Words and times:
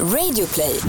Radioplay. 0.00 0.80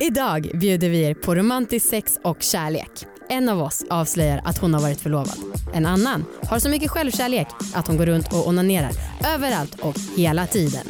Idag 0.00 0.50
bjuder 0.54 0.88
vi 0.88 1.02
er 1.02 1.14
på 1.14 1.34
romantisk 1.34 1.88
sex 1.88 2.18
och 2.24 2.42
kärlek. 2.42 2.90
En 3.28 3.48
av 3.48 3.62
oss 3.62 3.84
avslöjar 3.90 4.40
att 4.44 4.58
hon 4.58 4.74
har 4.74 4.80
varit 4.80 5.00
förlovad. 5.00 5.38
En 5.74 5.86
annan 5.86 6.24
har 6.42 6.58
så 6.58 6.68
mycket 6.68 6.90
självkärlek 6.90 7.46
att 7.74 7.86
hon 7.86 7.96
går 7.96 8.06
runt 8.06 8.32
och 8.32 8.48
onanerar 8.48 8.90
överallt 9.34 9.80
och 9.80 9.96
hela 10.16 10.46
tiden. 10.46 10.86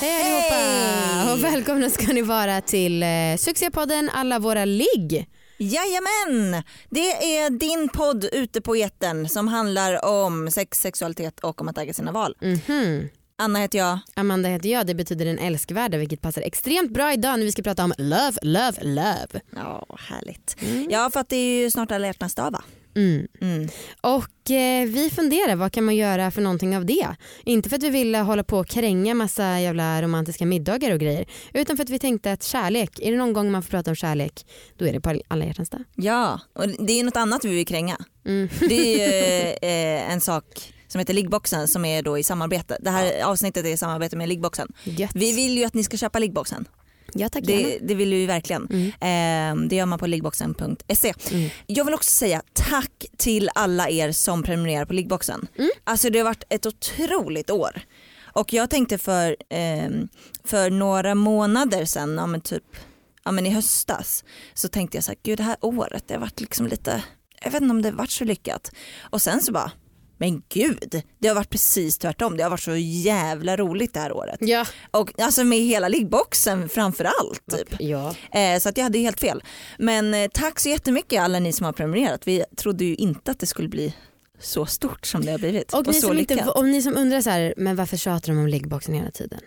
Hej 0.00 0.22
allihopa 0.22 1.32
och 1.32 1.44
välkomna 1.44 1.90
ska 1.90 2.12
ni 2.12 2.22
vara 2.22 2.60
till 2.60 3.02
eh, 3.02 3.08
succépodden 3.38 4.10
Alla 4.14 4.38
våra 4.38 4.64
ligg. 4.64 5.26
Jajamän! 5.64 6.62
Det 6.90 7.36
är 7.38 7.50
din 7.50 7.88
podd 7.88 8.24
ute 8.32 8.60
på 8.60 8.74
etern 8.76 9.28
som 9.28 9.48
handlar 9.48 10.04
om 10.04 10.50
sex, 10.50 10.78
sexualitet 10.78 11.40
och 11.40 11.60
om 11.60 11.68
att 11.68 11.78
äga 11.78 11.94
sina 11.94 12.12
val. 12.12 12.36
Mhm. 12.40 13.08
Anna 13.38 13.58
heter 13.58 13.78
jag. 13.78 13.98
Amanda 14.14 14.48
heter 14.48 14.68
jag, 14.68 14.86
det 14.86 14.94
betyder 14.94 15.24
den 15.24 15.38
älskvärda 15.38 15.98
vilket 15.98 16.20
passar 16.20 16.42
extremt 16.42 16.90
bra 16.92 17.12
idag 17.12 17.38
när 17.38 17.44
vi 17.44 17.52
ska 17.52 17.62
prata 17.62 17.84
om 17.84 17.92
love, 17.98 18.32
love, 18.42 18.72
love. 18.82 19.40
Ja, 19.56 19.86
härligt. 19.98 20.56
Ja, 20.90 21.10
för 21.12 21.20
att 21.20 21.28
det 21.28 21.36
är 21.36 21.62
ju 21.62 21.70
snart 21.70 21.90
alla 21.92 22.06
hjärtans 22.06 22.34
dag 22.34 22.50
va? 22.50 22.62
Mm. 22.94 23.26
Mm. 23.40 23.68
Och 24.00 24.50
eh, 24.50 24.86
vi 24.86 25.10
funderar, 25.10 25.56
vad 25.56 25.72
kan 25.72 25.84
man 25.84 25.96
göra 25.96 26.30
för 26.30 26.42
någonting 26.42 26.76
av 26.76 26.86
det? 26.86 27.16
Inte 27.44 27.68
för 27.68 27.76
att 27.76 27.82
vi 27.82 27.90
ville 27.90 28.18
hålla 28.18 28.44
på 28.44 28.58
och 28.58 28.68
kränga 28.68 29.14
massa 29.14 29.60
jävla 29.60 30.02
romantiska 30.02 30.46
middagar 30.46 30.92
och 30.92 31.00
grejer. 31.00 31.26
Utan 31.52 31.76
för 31.76 31.84
att 31.84 31.90
vi 31.90 31.98
tänkte 31.98 32.32
att 32.32 32.42
kärlek, 32.42 32.98
är 33.02 33.10
det 33.10 33.18
någon 33.18 33.32
gång 33.32 33.50
man 33.50 33.62
får 33.62 33.70
prata 33.70 33.90
om 33.90 33.94
kärlek, 33.94 34.46
då 34.78 34.86
är 34.86 34.92
det 34.92 35.00
på 35.00 35.20
alla 35.28 35.44
hjärtans 35.44 35.70
dag. 35.70 35.84
Ja, 35.94 36.40
och 36.52 36.68
det 36.68 37.00
är 37.00 37.04
något 37.04 37.16
annat 37.16 37.44
vi 37.44 37.54
vill 37.54 37.66
kränga. 37.66 37.96
Mm. 38.26 38.48
Det 38.60 39.02
är 39.02 39.58
eh, 39.62 40.12
en 40.12 40.20
sak 40.20 40.44
som 40.88 40.98
heter 40.98 41.14
Liggboxen 41.14 41.68
som 41.68 41.84
är 41.84 42.02
då 42.02 42.18
i 42.18 42.24
samarbete. 42.24 42.78
Det 42.80 42.90
här 42.90 43.22
avsnittet 43.24 43.64
är 43.64 43.68
i 43.68 43.76
samarbete 43.76 44.16
med 44.16 44.28
Liggboxen. 44.28 44.72
Gött. 44.84 45.10
Vi 45.14 45.32
vill 45.32 45.58
ju 45.58 45.64
att 45.64 45.74
ni 45.74 45.84
ska 45.84 45.96
köpa 45.96 46.18
Liggboxen. 46.18 46.68
Ja 47.14 47.28
tack. 47.28 47.44
Det, 47.44 47.78
det 47.82 47.94
vill 47.94 48.10
vi 48.10 48.26
verkligen. 48.26 48.68
Mm. 48.70 48.86
Eh, 48.86 49.68
det 49.68 49.76
gör 49.76 49.86
man 49.86 49.98
på 49.98 50.06
liggboxen.se. 50.06 51.14
Mm. 51.32 51.50
Jag 51.66 51.84
vill 51.84 51.94
också 51.94 52.10
säga 52.10 52.42
tack 52.52 53.06
till 53.16 53.50
alla 53.54 53.88
er 53.88 54.12
som 54.12 54.42
prenumererar 54.42 54.84
på 54.84 54.92
Liggboxen. 54.92 55.46
Mm. 55.58 55.70
Alltså 55.84 56.10
det 56.10 56.18
har 56.18 56.24
varit 56.24 56.44
ett 56.48 56.66
otroligt 56.66 57.50
år. 57.50 57.80
Och 58.22 58.52
jag 58.52 58.70
tänkte 58.70 58.98
för, 58.98 59.36
ehm, 59.50 60.08
för 60.44 60.70
några 60.70 61.14
månader 61.14 61.84
sedan, 61.84 62.14
ja 62.14 62.26
men 62.26 62.40
typ 62.40 62.76
ja 63.24 63.32
men 63.32 63.46
i 63.46 63.50
höstas, 63.50 64.24
så 64.54 64.68
tänkte 64.68 64.96
jag 64.96 65.04
så 65.04 65.10
här, 65.10 65.18
gud 65.22 65.38
det 65.38 65.42
här 65.42 65.56
året 65.60 66.04
det 66.06 66.14
har 66.14 66.20
varit 66.20 66.40
liksom 66.40 66.66
lite, 66.66 67.02
jag 67.42 67.50
vet 67.50 67.62
inte 67.62 67.70
om 67.70 67.82
det 67.82 67.88
har 67.88 67.96
varit 67.96 68.10
så 68.10 68.24
lyckat. 68.24 68.72
Och 69.00 69.22
sen 69.22 69.42
så 69.42 69.52
bara, 69.52 69.72
men 70.18 70.42
gud, 70.48 71.02
det 71.18 71.28
har 71.28 71.34
varit 71.34 71.50
precis 71.50 71.98
tvärtom. 71.98 72.36
Det 72.36 72.42
har 72.42 72.50
varit 72.50 72.60
så 72.60 72.76
jävla 72.76 73.56
roligt 73.56 73.94
det 73.94 74.00
här 74.00 74.12
året. 74.12 74.38
Ja. 74.40 74.66
Och 74.90 75.20
alltså 75.20 75.44
med 75.44 75.58
hela 75.58 75.88
liggboxen 75.88 76.68
framför 76.68 77.04
allt. 77.04 77.42
Typ. 77.50 77.76
ja. 77.80 78.14
Eh, 78.32 78.58
så 78.58 78.68
att 78.68 78.76
jag 78.76 78.84
hade 78.84 78.98
helt 78.98 79.20
fel. 79.20 79.42
Men 79.78 80.14
eh, 80.14 80.30
tack 80.34 80.60
så 80.60 80.68
jättemycket 80.68 81.22
alla 81.22 81.38
ni 81.38 81.52
som 81.52 81.66
har 81.66 81.72
prenumererat. 81.72 82.26
Vi 82.26 82.44
trodde 82.56 82.84
ju 82.84 82.94
inte 82.94 83.30
att 83.30 83.38
det 83.38 83.46
skulle 83.46 83.68
bli 83.68 83.94
så 84.40 84.66
stort 84.66 85.06
som 85.06 85.24
det 85.24 85.30
har 85.30 85.38
blivit. 85.38 85.74
Och, 85.74 85.86
ni 85.86 85.94
så 85.94 86.08
som 86.08 86.18
inte, 86.18 86.44
om 86.44 86.70
ni 86.70 86.82
som 86.82 86.96
undrar 86.96 87.20
så 87.20 87.30
här, 87.30 87.54
men 87.56 87.76
varför 87.76 87.96
tjatar 87.96 88.32
de 88.32 88.38
om 88.38 88.46
liggboxen 88.46 88.94
hela 88.94 89.10
tiden? 89.10 89.40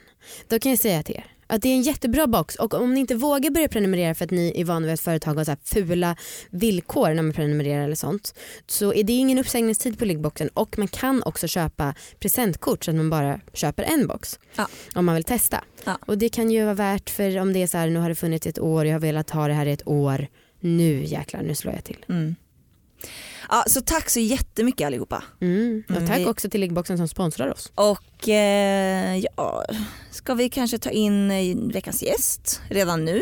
Då 0.47 0.59
kan 0.59 0.71
jag 0.71 0.79
säga 0.79 1.03
till 1.03 1.15
er 1.15 1.36
att 1.47 1.61
det 1.61 1.69
är 1.69 1.73
en 1.73 1.81
jättebra 1.81 2.27
box 2.27 2.55
och 2.55 2.73
om 2.73 2.93
ni 2.93 2.99
inte 2.99 3.15
vågar 3.15 3.49
börja 3.49 3.67
prenumerera 3.67 4.15
för 4.15 4.25
att 4.25 4.31
ni 4.31 4.53
är 4.55 4.65
vana 4.65 4.85
vid 4.85 4.93
att 4.93 4.99
företag 4.99 5.33
har 5.35 5.43
så 5.43 5.55
fula 5.63 6.15
villkor 6.49 7.13
när 7.13 7.23
man 7.23 7.33
prenumererar 7.33 7.83
eller 7.83 7.95
sånt 7.95 8.33
så 8.67 8.93
är 8.93 9.03
det 9.03 9.13
ingen 9.13 9.39
uppsägningstid 9.39 9.99
på 9.99 10.05
liggboxen 10.05 10.49
och 10.53 10.77
man 10.77 10.87
kan 10.87 11.23
också 11.23 11.47
köpa 11.47 11.95
presentkort 12.19 12.83
så 12.85 12.91
att 12.91 12.97
man 12.97 13.09
bara 13.09 13.39
köper 13.53 13.83
en 13.83 14.07
box 14.07 14.39
Ja. 14.55 14.67
om 14.95 15.05
man 15.05 15.15
vill 15.15 15.23
testa. 15.23 15.63
Ja. 15.85 15.97
Och 16.05 16.17
det 16.17 16.29
kan 16.29 16.51
ju 16.51 16.63
vara 16.63 16.73
värt 16.73 17.09
för 17.09 17.37
om 17.39 17.53
det 17.53 17.63
är 17.63 17.67
så 17.67 17.77
här 17.77 17.89
nu 17.89 17.99
har 17.99 18.09
det 18.09 18.15
funnits 18.15 18.47
ett 18.47 18.59
år, 18.59 18.85
jag 18.85 18.93
har 18.93 18.99
velat 18.99 19.29
ha 19.29 19.47
det 19.47 19.53
här 19.53 19.65
i 19.65 19.71
ett 19.71 19.87
år, 19.87 20.27
nu 20.59 21.03
jäklar 21.05 21.41
nu 21.43 21.55
slår 21.55 21.73
jag 21.73 21.83
till. 21.83 22.05
Mm. 22.09 22.35
Ja, 23.49 23.63
så 23.67 23.81
tack 23.81 24.09
så 24.09 24.19
jättemycket 24.19 24.87
allihopa. 24.87 25.23
Mm. 25.41 25.83
Och 25.89 25.95
Mm, 25.95 26.07
tack 26.07 26.27
också 26.27 26.49
till 26.49 26.61
liggboxen 26.61 26.97
som 26.97 27.07
sponsrar 27.07 27.53
oss. 27.53 27.71
Och 27.75 28.29
eh, 28.29 29.17
ja, 29.17 29.65
ska 30.11 30.33
vi 30.33 30.49
kanske 30.49 30.77
ta 30.77 30.89
in 30.89 31.31
eh, 31.31 31.57
veckans 31.57 32.03
gäst 32.03 32.61
redan 32.69 33.05
nu? 33.05 33.21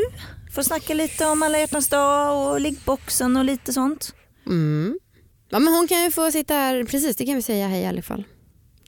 Att 0.58 0.66
snacka 0.66 0.94
lite 0.94 1.26
om 1.26 1.44
alla 1.44 1.60
hjärtans 1.60 1.88
dag 1.88 2.48
och 2.52 2.62
liggboxen 2.62 3.38
och 3.38 3.46
lite 3.46 3.74
sånt. 3.74 4.14
Mm. 4.46 5.00
Ja, 5.50 5.60
men 5.60 5.74
hon 5.74 5.88
kan 5.88 6.04
ju 6.04 6.12
få 6.12 6.32
sitta 6.32 6.54
här, 6.54 6.84
precis 6.84 7.16
det 7.18 7.26
kan 7.26 7.36
vi 7.36 7.42
säga 7.42 7.68
hej 7.68 7.82
i 7.82 7.86
alla 7.86 8.02
fall. 8.02 8.24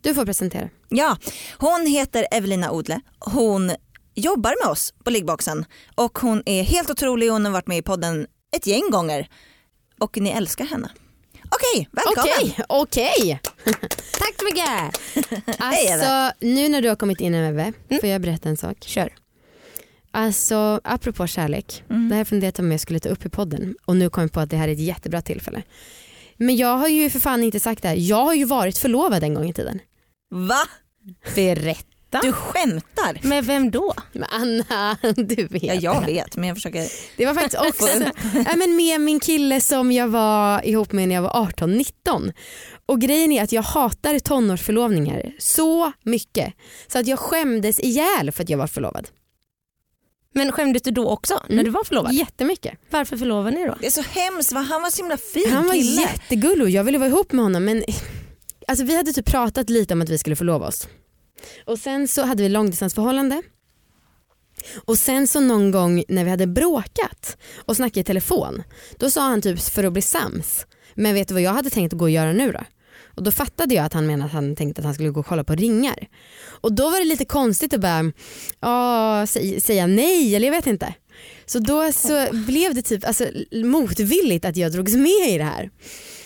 Du 0.02 0.14
får 0.16 0.25
presentera. 0.25 0.69
Ja, 0.90 1.18
hon 1.58 1.86
heter 1.88 2.28
Evelina 2.31 2.72
Odle. 2.72 3.00
Hon 3.19 3.72
jobbar 4.16 4.66
med 4.66 4.72
oss 4.72 4.94
på 5.04 5.09
liggboxen 5.09 5.66
och 5.96 6.19
hon 6.19 6.44
är 6.46 6.64
helt 6.64 6.90
otrolig. 6.90 7.30
Hon 7.30 7.46
har 7.46 7.52
varit 7.52 7.68
med 7.68 7.78
i 7.78 7.81
podden 7.81 8.28
ett 8.56 8.68
gäng 8.68 8.90
gånger 8.92 9.30
och 10.00 10.18
ni 10.18 10.30
älskar 10.30 10.66
henne. 10.66 10.90
Okej, 11.50 11.90
välkommen. 11.91 12.34
Okej, 12.34 12.66
okej. 12.69 13.40
Tack 14.12 14.34
så 14.40 14.46
mycket. 14.46 15.58
Alltså 15.59 16.31
nu 16.40 16.69
när 16.69 16.81
du 16.81 16.90
har 16.90 16.96
kommit 16.96 17.22
in 17.22 17.34
Eve, 17.35 17.74
får 18.02 18.09
jag 18.09 18.22
berätta 18.22 18.50
en 18.50 18.57
sak? 18.57 18.78
Kör. 18.81 19.13
Alltså 20.12 20.81
apropå 20.84 21.28
kärlek, 21.28 21.84
Mm. 21.90 22.09
det 22.09 22.16
här 22.16 22.24
funderade 22.25 22.53
jag 22.59 22.66
om 22.66 22.72
jag 22.72 22.81
skulle 22.81 23.00
ta 23.00 23.09
upp 23.09 23.25
i 23.25 23.30
podden 23.30 23.75
och 23.86 23.96
nu 23.96 24.09
kom 24.09 24.22
jag 24.24 24.31
på 24.31 24.40
att 24.40 24.50
det 24.50 24.57
här 24.57 24.68
är 24.68 24.72
ett 24.74 24.80
jättebra 24.80 25.22
tillfälle. 25.22 25.63
Men 26.38 26.56
jag 26.56 26.78
har 26.78 26.88
ju 26.88 27.09
för 27.09 27.19
fan 27.19 27.44
inte 27.44 27.59
sagt 27.59 27.81
det 27.81 27.88
här, 27.88 27.96
jag 27.96 28.24
har 28.25 28.34
ju 28.34 28.46
varit 28.46 28.78
förlovad 28.78 29.24
en 29.24 29.34
gång 29.34 29.50
i 29.50 29.53
tiden. 29.53 29.80
Va? 30.31 30.62
Berätta. 31.36 31.87
Du 32.22 32.31
skämtar? 32.31 33.19
Med 33.28 33.45
vem 33.45 33.72
då? 33.72 33.94
Men 34.13 34.23
Anna, 34.31 34.97
du 35.16 35.47
vet. 35.47 35.63
Ja, 35.63 35.73
jag 35.73 36.06
vet 36.06 36.35
men 36.38 36.47
jag 36.47 36.57
försöker. 36.57 36.88
Det 37.18 37.25
var 37.25 37.34
faktiskt 37.34 37.62
också 37.68 37.88
ja, 38.45 38.56
men 38.56 38.75
med 38.75 39.01
min 39.01 39.19
kille 39.19 39.62
som 39.62 39.91
jag 39.91 40.07
var 40.07 40.66
ihop 40.66 40.91
med 40.91 41.07
när 41.07 41.16
jag 41.16 41.22
var 41.22 41.29
18-19. 41.29 42.34
Och 42.85 43.01
grejen 43.01 43.31
är 43.31 43.44
att 43.44 43.51
jag 43.51 43.62
hatar 43.62 44.19
tonårsförlovningar 44.19 45.31
så 45.40 45.91
mycket 46.03 46.53
så 46.88 47.00
att 47.00 47.07
jag 47.07 47.19
skämdes 47.19 47.79
ihjäl 47.79 48.31
för 48.31 48.44
att 48.44 48.50
jag 48.50 48.57
var 48.57 48.68
förlovad. 48.68 49.07
Men 50.34 50.51
skämdes 50.51 50.81
du 50.81 50.91
då 50.91 51.09
också 51.09 51.34
när 51.47 51.53
Mm. 51.53 51.66
du 51.66 51.72
var 51.72 51.84
förlovad? 51.84 52.13
Jättemycket. 52.13 52.79
Varför 52.89 53.18
förlovade 53.18 53.56
ni 53.57 53.66
då? 53.66 53.75
Det 53.79 53.85
är 53.88 53.91
så 53.91 54.01
hemskt, 54.01 54.51
va? 54.51 54.59
han 54.69 54.81
var 54.81 54.89
så 54.89 54.97
himla 54.97 55.18
fin 55.18 55.51
Han 55.51 55.66
var 55.68 55.74
kille. 55.74 56.01
jättegullig 56.01 56.62
och 56.63 56.69
jag 56.69 56.84
ville 56.84 56.97
vara 56.97 57.09
ihop 57.09 57.31
med 57.31 57.45
honom 57.45 57.66
men 57.66 57.84
alltså, 58.68 58.85
vi 58.85 58.95
hade 58.97 59.13
typ 59.13 59.25
pratat 59.25 59.69
lite 59.69 59.94
om 59.94 60.01
att 60.01 60.09
vi 60.09 60.18
skulle 60.18 60.35
förlova 60.35 60.68
oss. 60.68 60.88
Och 61.66 61.80
sen 61.80 62.08
så 62.08 62.24
hade 62.24 62.44
vi 62.44 62.50
långdistansförhållande. 62.50 63.42
Och 64.86 64.98
sen 64.98 65.28
så 65.28 65.40
någon 65.40 65.72
gång 65.72 66.03
när 66.08 66.24
vi 66.24 66.30
hade 66.30 66.48
bråkat 66.48 67.38
och 67.66 67.75
snackat 67.75 67.98
i 67.98 68.03
telefon 68.03 68.64
då 68.98 69.09
sa 69.09 69.22
han 69.22 69.42
typ 69.42 69.59
för 69.59 69.84
att 69.84 69.94
bli 69.94 70.02
sams 70.02 70.66
men 70.94 71.14
vet 71.14 71.28
du 71.28 71.34
vad 71.34 71.44
jag 71.44 71.53
hade 71.53 71.70
tänkt 71.70 71.94
att 71.94 72.00
gå 72.00 72.06
och 72.06 72.12
göra 72.12 72.34
nu 72.34 72.52
då? 72.52 72.59
Och 73.18 73.24
då 73.24 73.31
fattade 73.31 73.75
jag 73.75 73.86
att 73.86 73.94
han 73.94 74.08
menade 74.08 74.25
att 74.25 74.34
han 74.34 74.56
tänkte 74.56 74.81
att 74.81 74.86
han 74.86 74.94
skulle 74.94 75.09
gå 75.09 75.20
och 75.20 75.25
kolla 75.25 75.44
på 75.44 75.56
ringar. 75.56 76.08
Och 76.46 76.74
då 76.74 76.90
var 76.90 77.00
det 77.00 77.06
lite 77.06 77.25
konstigt 77.25 77.74
att 77.74 77.81
bara 77.81 78.12
sä- 79.25 79.59
säga 79.59 79.88
nej 79.88 80.36
eller 80.36 80.48
jag 80.48 80.56
vet 80.56 80.68
inte. 80.68 80.94
Så 81.46 81.59
då 81.59 81.92
så 81.92 82.28
blev 82.34 82.75
det 82.75 82.81
typ 82.81 83.06
alltså, 83.06 83.28
motvilligt 83.52 84.46
att 84.46 84.58
jag 84.58 84.72
drogs 84.72 84.94
med 84.94 85.30
i 85.30 85.38
det 85.38 85.44
här. 85.44 85.69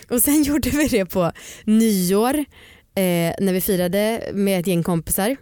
Och 0.10 0.22
sen 0.22 0.44
gjorde 0.44 0.70
vi 0.70 0.88
det 0.88 1.06
på 1.06 1.32
nyår 1.66 2.46
eh, 2.96 3.34
när 3.46 3.54
vi 3.54 3.62
firade 3.62 4.30
med 4.34 4.60
ett 4.60 4.68
gäng 4.68 4.84
kompisar. 4.84 5.38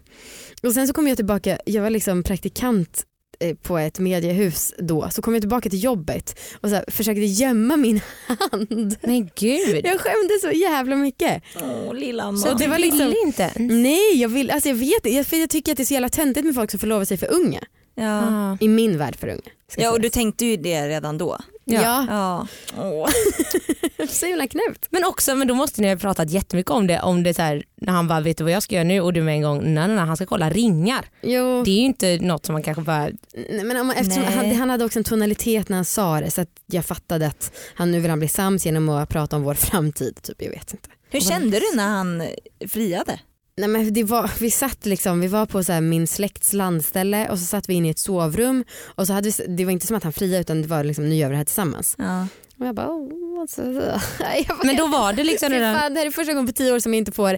Och 0.63 0.73
sen 0.73 0.87
så 0.87 0.93
kom 0.93 1.07
jag 1.07 1.17
tillbaka, 1.17 1.57
jag 1.65 1.81
var 1.83 1.89
liksom 1.89 2.23
praktikant 2.23 3.03
eh, 3.39 3.55
på 3.55 3.77
ett 3.77 3.99
mediehus 3.99 4.73
då, 4.79 5.09
så 5.11 5.21
kom 5.21 5.33
jag 5.33 5.41
tillbaka 5.41 5.69
till 5.69 5.83
jobbet 5.83 6.39
och 6.61 6.69
så 6.69 6.75
här, 6.75 6.85
försökte 6.87 7.21
gömma 7.21 7.77
min 7.77 8.01
hand. 8.27 8.95
Men 9.01 9.29
gud. 9.35 9.85
Jag 9.85 9.99
skämdes 9.99 10.41
så 10.41 10.51
jävla 10.51 10.95
mycket. 10.95 11.43
Åh, 11.61 11.93
lilla 11.95 12.23
Anna. 12.23 12.37
Så 12.37 12.47
det 12.53 12.63
du 12.63 12.67
var 12.69 12.77
ville 12.77 12.87
liksom- 13.07 13.13
inte? 13.27 13.51
Nej 13.59 14.21
jag 14.21 14.29
vill, 14.29 14.51
alltså 14.51 14.69
jag 14.69 14.75
vet 14.75 15.05
jag, 15.13 15.27
för 15.27 15.37
jag 15.37 15.49
tycker 15.49 15.71
att 15.71 15.77
det 15.77 15.83
är 15.83 15.85
så 15.85 15.93
jävla 15.93 16.09
töntigt 16.09 16.45
med 16.45 16.55
folk 16.55 16.71
som 16.71 16.79
förlovar 16.79 17.05
sig 17.05 17.17
för 17.17 17.31
unga. 17.33 17.59
Ja. 17.95 18.19
Ah. 18.27 18.57
I 18.59 18.67
min 18.67 18.97
värld 18.97 19.15
för 19.15 19.27
unga. 19.27 19.41
ja, 19.77 19.91
och 19.91 20.01
du 20.01 20.09
tänkte 20.09 20.45
ju 20.45 20.57
det 20.57 20.87
redan 20.87 21.17
då. 21.17 21.37
Ja, 21.73 22.05
Ja. 22.09 22.47
Åh. 22.77 23.09
så 24.09 24.25
himla 24.25 24.47
knäppt. 24.47 24.87
Men 24.89 25.03
också, 25.05 25.35
men 25.35 25.47
då 25.47 25.55
måste 25.55 25.81
ni 25.81 25.89
ha 25.89 25.95
pratat 25.97 26.29
jättemycket 26.29 26.71
om 26.71 26.87
det. 26.87 27.01
Om 27.01 27.23
det 27.23 27.33
så 27.33 27.41
här, 27.41 27.63
när 27.75 27.93
han 27.93 28.07
bara, 28.07 28.19
vet 28.19 28.37
du 28.37 28.43
vad 28.43 28.53
jag 28.53 28.63
ska 28.63 28.75
göra 28.75 28.83
nu? 28.83 29.01
Och 29.01 29.13
du 29.13 29.21
med 29.21 29.33
en 29.35 29.41
gång, 29.41 29.57
nej 29.63 29.73
nej 29.73 29.95
nej 29.95 30.05
han 30.05 30.15
ska 30.15 30.25
kolla 30.25 30.49
ringar. 30.49 31.05
Jo. 31.21 31.63
Det 31.63 31.71
är 31.71 31.75
ju 31.75 31.85
inte 31.85 32.17
något 32.21 32.45
som 32.45 32.53
man 32.53 32.63
kanske 32.63 32.81
bara, 32.83 33.09
Nej, 33.49 33.63
men 33.63 33.77
om, 33.77 33.91
eftersom 33.91 34.23
Nej. 34.23 34.33
han, 34.35 34.55
han 34.55 34.69
hade 34.69 34.85
också 34.85 34.99
en 34.99 35.03
tonalitet 35.03 35.69
när 35.69 35.75
han 35.75 35.85
sa 35.85 36.21
det 36.21 36.31
så 36.31 36.41
att 36.41 36.49
jag 36.65 36.85
fattade 36.85 37.27
att 37.27 37.51
han 37.75 37.91
nu 37.91 37.99
vill 37.99 38.09
han 38.09 38.19
bli 38.19 38.27
sams 38.27 38.65
genom 38.65 38.89
att 38.89 39.09
prata 39.09 39.35
om 39.35 39.43
vår 39.43 39.53
framtid. 39.53 40.21
Typ, 40.21 40.41
jag 40.41 40.49
vet 40.49 40.73
inte. 40.73 40.89
Hur 41.11 41.19
kände 41.19 41.59
du 41.59 41.75
när 41.75 41.87
han 41.87 42.23
friade? 42.67 43.19
Nej, 43.59 43.69
men 43.69 43.93
det 43.93 44.03
var, 44.03 44.31
vi 44.39 44.51
satt 44.51 44.85
liksom, 44.85 45.21
vi 45.21 45.27
var 45.27 45.45
på 45.45 45.63
så 45.63 45.73
här 45.73 45.81
min 45.81 46.07
släkts 46.07 46.53
landställe 46.53 47.29
och 47.29 47.39
så 47.39 47.45
satt 47.45 47.69
vi 47.69 47.73
inne 47.73 47.87
i 47.87 47.91
ett 47.91 47.99
sovrum 47.99 48.63
och 48.85 49.07
så 49.07 49.13
hade 49.13 49.29
vi, 49.29 49.45
det 49.47 49.65
var 49.65 49.71
inte 49.71 49.87
som 49.87 49.95
att 49.95 50.03
han 50.03 50.13
friade 50.13 50.41
utan 50.41 50.61
det 50.61 50.67
var 50.67 50.83
liksom, 50.83 51.09
nu 51.09 51.15
gör 51.15 51.27
vi 51.27 51.31
det 51.31 51.37
här 51.37 51.45
tillsammans. 51.45 51.95
Ja. 51.97 52.27
Och 52.59 52.65
jag 52.65 52.75
bara, 52.75 52.87
oh, 52.87 53.41
alltså, 53.41 53.61
jag 54.47 54.57
bara 54.57 54.63
Men 54.63 54.75
då 54.75 54.87
var 54.87 55.13
det 55.13 55.23
liksom 55.23 55.49
redan, 55.49 55.75
fan, 55.79 55.93
det 55.93 55.99
här 55.99 56.07
är 56.07 56.11
första 56.11 56.33
gången 56.33 56.47
på 56.47 56.53
tio 56.53 56.73
år 56.73 56.79
som 56.79 56.93
jag 56.93 56.97
inte 56.97 57.11
får 57.11 57.37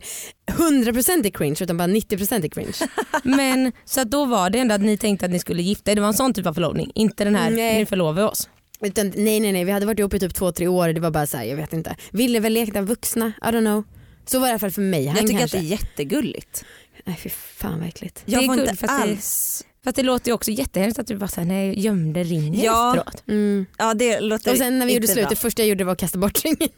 100% 0.52 1.28
i 1.28 1.32
cringe 1.32 1.58
utan 1.62 1.78
bara 1.78 1.88
90% 1.88 2.46
i 2.46 2.50
cringe. 2.50 2.78
men 3.24 3.72
så 3.86 4.04
då 4.04 4.26
var 4.26 4.50
det 4.50 4.60
ändå 4.60 4.76
att 4.76 4.82
ni 4.82 4.98
tänkte 4.98 5.26
att 5.26 5.32
ni 5.32 5.40
skulle 5.40 5.62
gifta 5.62 5.92
er. 5.92 5.96
Det 5.96 6.02
var 6.02 6.08
en 6.08 6.14
sån 6.14 6.34
typ 6.34 6.46
av 6.46 6.54
förlovning. 6.54 6.92
Inte 6.96 7.24
den 7.24 7.36
här, 7.36 7.52
Nej. 7.52 7.80
nu 7.80 7.86
förlovar 7.86 8.14
vi 8.14 8.22
oss. 8.22 8.50
Utan, 8.82 9.14
nej 9.16 9.40
nej 9.40 9.52
nej 9.52 9.64
vi 9.64 9.72
hade 9.72 9.86
varit 9.86 10.00
ihop 10.00 10.14
i 10.14 10.20
typ 10.20 10.36
två 10.36 10.52
tre 10.52 10.68
år 10.68 10.88
det 10.88 11.00
var 11.00 11.12
bara 11.12 11.28
så 11.28 11.38
här, 11.38 11.44
jag 11.44 11.56
vet 11.56 11.74
inte. 11.74 11.96
Ville 12.12 12.40
väl 12.40 12.54
leka 12.54 12.82
vuxna, 12.82 13.34
I 13.42 13.46
don't 13.46 13.60
know. 13.62 13.84
Så 14.26 14.40
var 14.40 14.48
det 14.48 14.50
i 14.50 14.52
alla 14.52 14.60
fall 14.60 14.72
för 14.72 14.82
mig. 14.82 15.06
Han 15.08 15.16
Jag 15.18 15.28
tycker 15.28 15.40
kanske. 15.40 15.58
att 15.58 15.64
det 15.64 15.68
är 15.68 15.72
jättegulligt. 15.72 16.66
Nej 17.06 17.18
fy 17.24 17.30
fan 17.30 17.80
vad 17.80 17.88
äckligt. 17.88 18.24
Jag 18.26 18.42
Det 18.42 18.46
är 18.46 18.60
inte 18.60 18.76
fast 18.76 18.82
det- 18.82 19.04
alls... 19.12 19.64
Fast 19.84 19.96
det 19.96 20.04
låter 20.04 20.28
ju 20.28 20.34
också 20.34 20.52
jättehemskt 20.52 21.00
att 21.00 21.08
du 21.08 21.16
bara 21.18 21.28
såhär, 21.28 21.48
nej, 21.48 21.80
gömde 21.80 22.24
ringen 22.24 22.62
Ja. 22.64 22.96
efteråt. 22.98 23.24
Mm. 23.28 23.66
Ja 23.78 23.94
det 23.94 24.20
låter 24.20 24.52
Och 24.52 24.58
sen 24.58 24.80
när 24.80 24.86
vi 24.86 24.94
gjorde 24.94 25.08
slut, 25.08 25.24
bra. 25.24 25.30
det 25.30 25.36
första 25.36 25.62
jag 25.62 25.70
gjorde 25.70 25.84
var 25.84 25.92
att 25.94 26.00
kasta 26.00 26.18
bort 26.20 26.44
ringen. 26.46 26.70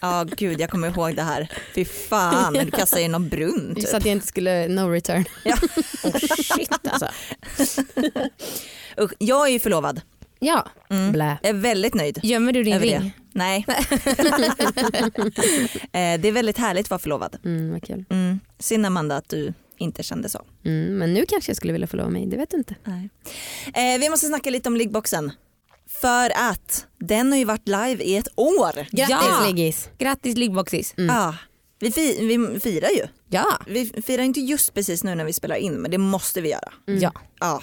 Ja 0.00 0.26
gud 0.36 0.60
jag 0.60 0.70
kommer 0.70 0.88
ihåg 0.88 1.16
det 1.16 1.22
här. 1.22 1.48
Fy 1.74 1.84
fan, 1.84 2.52
du 2.64 2.70
kastade 2.70 3.02
i 3.02 3.08
någon 3.08 3.28
brunn 3.28 3.74
typ. 3.74 3.88
Så 3.88 3.96
att 3.96 4.04
jag 4.04 4.12
inte 4.12 4.26
skulle 4.26 4.68
no 4.68 4.80
return. 4.90 5.24
Oh, 6.04 6.18
shit 6.56 6.70
alltså. 6.88 7.08
Jag 9.18 9.48
är 9.48 9.52
ju 9.52 9.58
förlovad. 9.58 10.00
Ja, 10.38 10.68
Mm. 10.90 11.12
Blä. 11.12 11.38
Jag 11.42 11.48
är 11.50 11.54
väldigt 11.54 11.94
nöjd. 11.94 12.20
gömmer 12.22 12.52
du 12.52 12.62
din 12.62 12.74
Över 12.74 12.86
det. 12.86 12.98
ring? 12.98 13.12
Nej. 13.32 13.66
Eh, 15.92 16.20
det 16.20 16.28
är 16.28 16.32
väldigt 16.32 16.58
härligt 16.58 16.86
att 16.86 16.90
vara 16.90 16.98
förlovad. 16.98 17.36
Mm, 17.44 17.72
vad 17.72 17.82
kul. 17.82 18.04
Mm. 18.10 18.40
Synd 18.58 18.86
Amanda 18.86 19.16
att 19.16 19.28
du 19.28 19.52
inte 19.78 20.02
kände 20.02 20.28
så. 20.28 20.42
Mm, 20.64 20.98
men 20.98 21.14
nu 21.14 21.26
kanske 21.28 21.50
jag 21.50 21.56
skulle 21.56 21.72
vilja 21.72 21.86
förlova 21.88 22.10
mig, 22.10 22.26
det 22.26 22.36
vet 22.36 22.50
du 22.50 22.56
inte. 22.56 22.74
Nej. 22.84 23.08
Eh, 23.94 24.00
vi 24.00 24.10
måste 24.10 24.26
snacka 24.26 24.50
lite 24.50 24.68
om 24.68 24.76
liggboxen. 24.76 25.32
För 26.00 26.32
att 26.50 26.86
den 26.98 27.32
har 27.32 27.38
ju 27.38 27.44
varit 27.44 27.68
live 27.68 28.04
i 28.04 28.16
ett 28.16 28.28
år. 28.36 28.72
Grattis 28.90 29.08
Ja. 29.30 29.44
Liggis. 29.46 29.88
Grattis 29.98 30.36
liggboxis. 30.36 30.94
Mm. 30.98 31.16
Ja, 31.16 31.34
vi, 31.80 31.90
fi- 31.92 32.26
vi 32.26 32.60
firar 32.60 32.88
ju. 32.90 33.06
Ja. 33.28 33.46
Vi 33.66 34.02
firar 34.06 34.22
inte 34.22 34.40
just 34.40 34.74
precis 34.74 35.04
nu 35.04 35.14
när 35.14 35.24
vi 35.24 35.32
spelar 35.32 35.56
in 35.56 35.74
men 35.74 35.90
det 35.90 35.98
måste 35.98 36.40
vi 36.40 36.50
göra. 36.50 36.72
Mm. 36.88 37.00
ja. 37.00 37.12
Ja. 37.40 37.62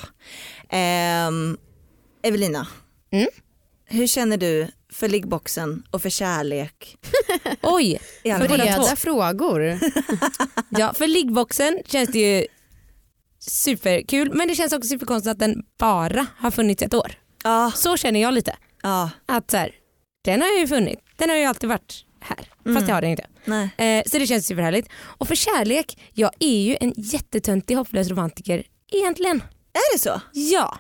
Ehm, 0.70 1.58
Evelina, 2.24 2.68
Mm? 3.12 3.28
hur 3.86 4.08
känner 4.08 4.38
du 4.38 4.68
för 4.94 5.10
liggboxen 5.10 5.84
och 5.92 6.02
för 6.02 6.10
kärlek? 6.10 6.98
Oj? 7.62 8.00
Breda 8.24 8.96
frågor. 8.96 9.62
ja, 10.70 10.94
för 10.94 11.08
liggboxen 11.08 11.80
känns 11.86 12.10
det 12.10 12.20
ju 12.20 12.48
superkul 13.40 14.34
men 14.34 14.48
det 14.48 14.56
känns 14.56 14.74
också 14.74 14.88
superkonstigt 14.90 15.32
att 15.32 15.40
den 15.40 15.64
bara 15.80 16.26
har 16.38 16.52
funnits 16.52 16.82
ett 16.84 16.94
år. 16.94 17.14
Ja, 17.44 17.72
Så 17.76 17.98
känner 17.98 18.22
jag 18.22 18.34
lite. 18.34 18.56
ja, 18.84 19.10
Att 19.26 19.52
så 19.52 19.58
här, 19.58 19.72
den 20.24 20.42
har 20.42 20.50
ju 20.60 20.68
funnits, 20.68 21.02
den 21.16 21.30
har 21.30 21.38
ju 21.38 21.44
alltid 21.46 21.70
varit 21.70 22.06
här 22.20 22.48
Mm. 22.66 22.76
fast 22.76 22.88
jag 22.88 22.96
har 22.96 23.02
den 23.02 23.12
inte. 23.12 23.28
nej. 23.46 23.70
Eh, 23.78 24.04
så 24.12 24.18
det 24.20 24.28
känns 24.28 24.48
superhärligt. 24.48 24.90
Och 24.98 25.28
för 25.28 25.36
kärlek, 25.36 25.98
jag 26.14 26.32
är 26.40 26.60
ju 26.62 26.78
en 26.82 26.94
jättetöntig 26.98 27.76
hopplös 27.76 28.08
romantiker 28.10 28.64
egentligen. 28.92 29.44
Är 29.74 29.94
det 29.94 30.00
så? 30.00 30.22
Ja, 30.34 30.78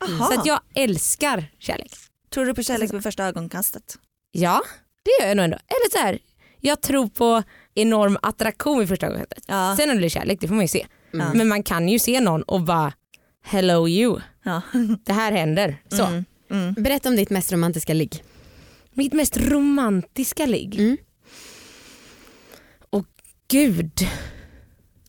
Aha. 0.00 0.26
så 0.26 0.40
att 0.40 0.46
jag 0.46 0.60
älskar 0.74 1.44
kärlek. 1.58 1.92
Tror 2.30 2.46
du 2.46 2.54
på 2.54 2.62
kärlek 2.62 2.94
vid 2.94 3.02
första 3.02 3.24
ögonkastet? 3.24 3.98
Ja, 4.32 4.62
det 5.04 5.10
gör 5.20 5.28
jag 5.28 5.36
nog 5.36 5.44
ändå. 5.44 5.56
Eller 5.56 5.90
så 5.92 5.98
här, 5.98 6.18
jag 6.60 6.80
tror 6.80 7.08
på 7.08 7.42
enorm 7.74 8.18
attraktion 8.22 8.78
vid 8.78 8.88
första 8.88 9.06
ögonkastet. 9.06 9.44
Ja. 9.46 9.74
Sen 9.76 9.90
om 9.90 9.96
det 9.96 10.00
blir 10.00 10.08
kärlek, 10.08 10.40
det 10.40 10.48
får 10.48 10.54
man 10.54 10.64
ju 10.64 10.68
se. 10.68 10.86
Mm. 11.14 11.38
Men 11.38 11.48
man 11.48 11.62
kan 11.62 11.88
ju 11.88 11.98
se 11.98 12.20
någon 12.20 12.42
och 12.42 12.60
bara 12.60 12.92
hello 13.42 13.88
you, 13.88 14.20
ja. 14.42 14.62
det 15.04 15.12
här 15.12 15.32
händer. 15.32 15.82
Så. 15.88 16.04
Mm. 16.04 16.24
Mm. 16.50 16.74
Berätta 16.74 17.08
om 17.08 17.16
ditt 17.16 17.30
mest 17.30 17.52
romantiska 17.52 17.94
ligg. 17.94 18.24
Mitt 18.92 19.12
mest 19.12 19.36
romantiska 19.36 20.46
ligg. 20.46 20.78
Mm. 20.80 20.96
Åh 22.90 23.04
gud. 23.48 24.08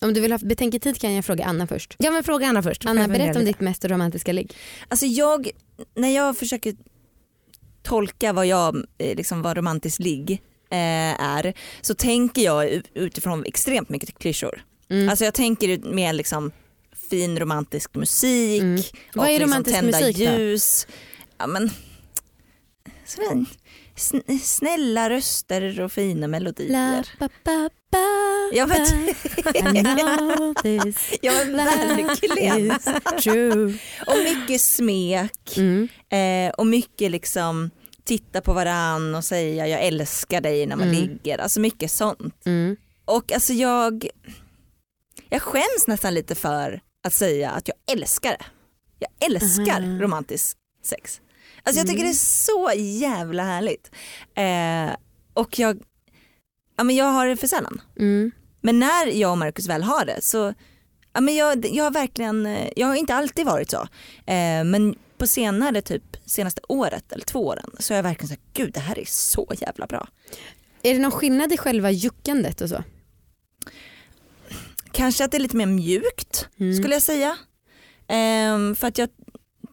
Om 0.00 0.14
du 0.14 0.20
vill 0.20 0.32
ha 0.32 0.38
betänketid 0.38 1.00
kan 1.00 1.12
jag 1.12 1.24
fråga 1.24 1.44
Anna 1.44 1.66
först. 1.66 1.94
Ja 1.98 2.10
men 2.10 2.24
fråga 2.24 2.46
Anna 2.46 2.62
först. 2.62 2.86
Anna 2.86 3.08
berätta 3.08 3.38
om 3.38 3.44
ditt 3.44 3.60
mest 3.60 3.84
romantiska 3.84 4.32
ligg. 4.32 4.56
Alltså 4.88 5.06
jag, 5.06 5.50
när 5.96 6.08
jag 6.14 6.36
försöker 6.38 6.74
tolka 7.82 8.32
vad 8.32 8.46
jag, 8.46 8.76
eh, 8.98 9.16
liksom 9.16 9.42
vad 9.42 9.56
romantiskt 9.56 9.98
ligg 10.00 10.30
eh, 10.70 11.20
är 11.22 11.54
så 11.80 11.94
tänker 11.94 12.42
jag 12.42 12.82
utifrån 12.94 13.44
extremt 13.44 13.88
mycket 13.88 14.18
klyschor. 14.18 14.64
Mm. 14.90 15.08
Alltså 15.08 15.24
jag 15.24 15.34
tänker 15.34 15.78
mer 15.94 16.12
liksom 16.12 16.52
fin 17.10 17.38
romantisk 17.38 17.94
musik 17.94 18.62
Mm. 18.62 18.80
och 18.80 18.84
Vad 19.14 19.28
är 19.30 19.38
liksom 19.38 19.64
tända 19.64 19.98
musik 20.00 20.16
då? 20.16 20.22
ljus. 20.22 20.86
Ja, 21.38 21.46
men, 21.46 21.70
sådär, 23.06 23.44
sn- 23.96 24.38
snälla 24.38 25.10
röster 25.10 25.80
och 25.80 25.92
fina 25.92 26.20
La, 26.20 26.26
melodier. 26.28 27.08
ba, 27.20 27.28
ba, 27.44 27.68
ba, 27.68 27.70
Ja, 28.52 28.66
men- 28.66 29.14
Ja 31.22 31.32
men 31.32 31.56
verkligen. 31.56 32.70
Och 34.06 34.16
mycket 34.24 34.60
smek 34.60 35.56
Mm. 35.56 35.88
eh, 36.10 36.50
och 36.54 36.66
mycket 36.66 37.10
liksom 37.10 37.70
titta 38.04 38.40
på 38.40 38.52
varann 38.52 39.14
och 39.14 39.24
säga 39.24 39.66
jag 39.68 39.82
älskar 39.82 40.40
dig 40.40 40.66
när 40.66 40.76
man 40.76 40.88
Mm. 40.88 41.00
ligger. 41.00 41.38
Alltså 41.38 41.60
mycket 41.60 41.90
sånt. 41.90 42.46
Mm. 42.46 42.76
Och 43.04 43.32
alltså 43.32 43.52
jag, 43.52 44.08
jag 45.28 45.42
skäms 45.42 45.86
nästan 45.86 46.14
lite 46.14 46.34
för 46.34 46.80
att 47.06 47.12
säga 47.14 47.50
att 47.50 47.68
jag 47.68 47.76
älskar 47.96 48.30
det. 48.30 48.44
Jag 48.98 49.10
älskar 49.30 49.80
Mhm. 49.80 50.00
romantisk 50.00 50.56
sex. 50.84 51.20
Alltså 51.62 51.80
jag 51.80 51.86
tycker 51.86 52.00
Mm. 52.00 52.12
det 52.12 52.16
är 52.16 52.24
så 52.44 52.70
jävla 52.76 53.42
härligt. 53.44 53.90
Eh, 54.36 54.96
och 55.34 55.58
jag, 55.58 55.82
ja, 56.78 56.84
men 56.84 56.96
jag 56.96 57.04
har 57.04 57.26
det 57.26 57.36
för 57.36 57.46
sällan. 57.46 57.80
Mm. 57.98 58.30
Men 58.60 58.78
när 58.78 59.06
jag 59.06 59.30
och 59.30 59.38
Marcus 59.38 59.68
väl 59.68 59.82
har 59.82 60.04
det 60.04 60.18
så, 60.22 60.54
ja, 61.12 61.20
men 61.20 61.36
jag, 61.36 61.66
jag 61.66 61.84
har 61.84 61.90
verkligen, 61.90 62.46
eh, 62.46 62.68
jag 62.76 62.86
har 62.86 62.94
inte 62.94 63.14
alltid 63.14 63.46
varit 63.46 63.70
så. 63.70 63.80
Eh, 64.26 64.64
men 64.64 64.94
på 65.18 65.26
senare, 65.26 65.82
typ 65.82 66.16
senaste 66.24 66.60
året 66.68 67.12
eller 67.12 67.24
två 67.24 67.46
åren 67.46 67.70
så 67.78 67.94
har 67.94 67.96
jag 67.96 68.02
verkligen 68.02 68.28
sagt 68.28 68.42
gud 68.52 68.72
det 68.72 68.80
här 68.80 68.98
är 68.98 69.04
så 69.06 69.52
jävla 69.60 69.86
bra. 69.86 70.08
Är 70.82 70.94
det 70.94 71.00
någon 71.00 71.10
skillnad 71.10 71.52
i 71.52 71.56
själva 71.56 71.90
juckandet 71.90 72.60
och 72.60 72.68
så? 72.68 72.84
Kanske 74.92 75.24
att 75.24 75.30
det 75.30 75.36
är 75.36 75.40
lite 75.40 75.56
mer 75.56 75.66
mjukt 75.66 76.48
Mm. 76.60 76.74
skulle 76.76 76.94
jag 76.94 77.02
säga. 77.02 77.36
Ehm, 78.08 78.74
för 78.76 78.86
att 78.86 78.98
jag 78.98 79.08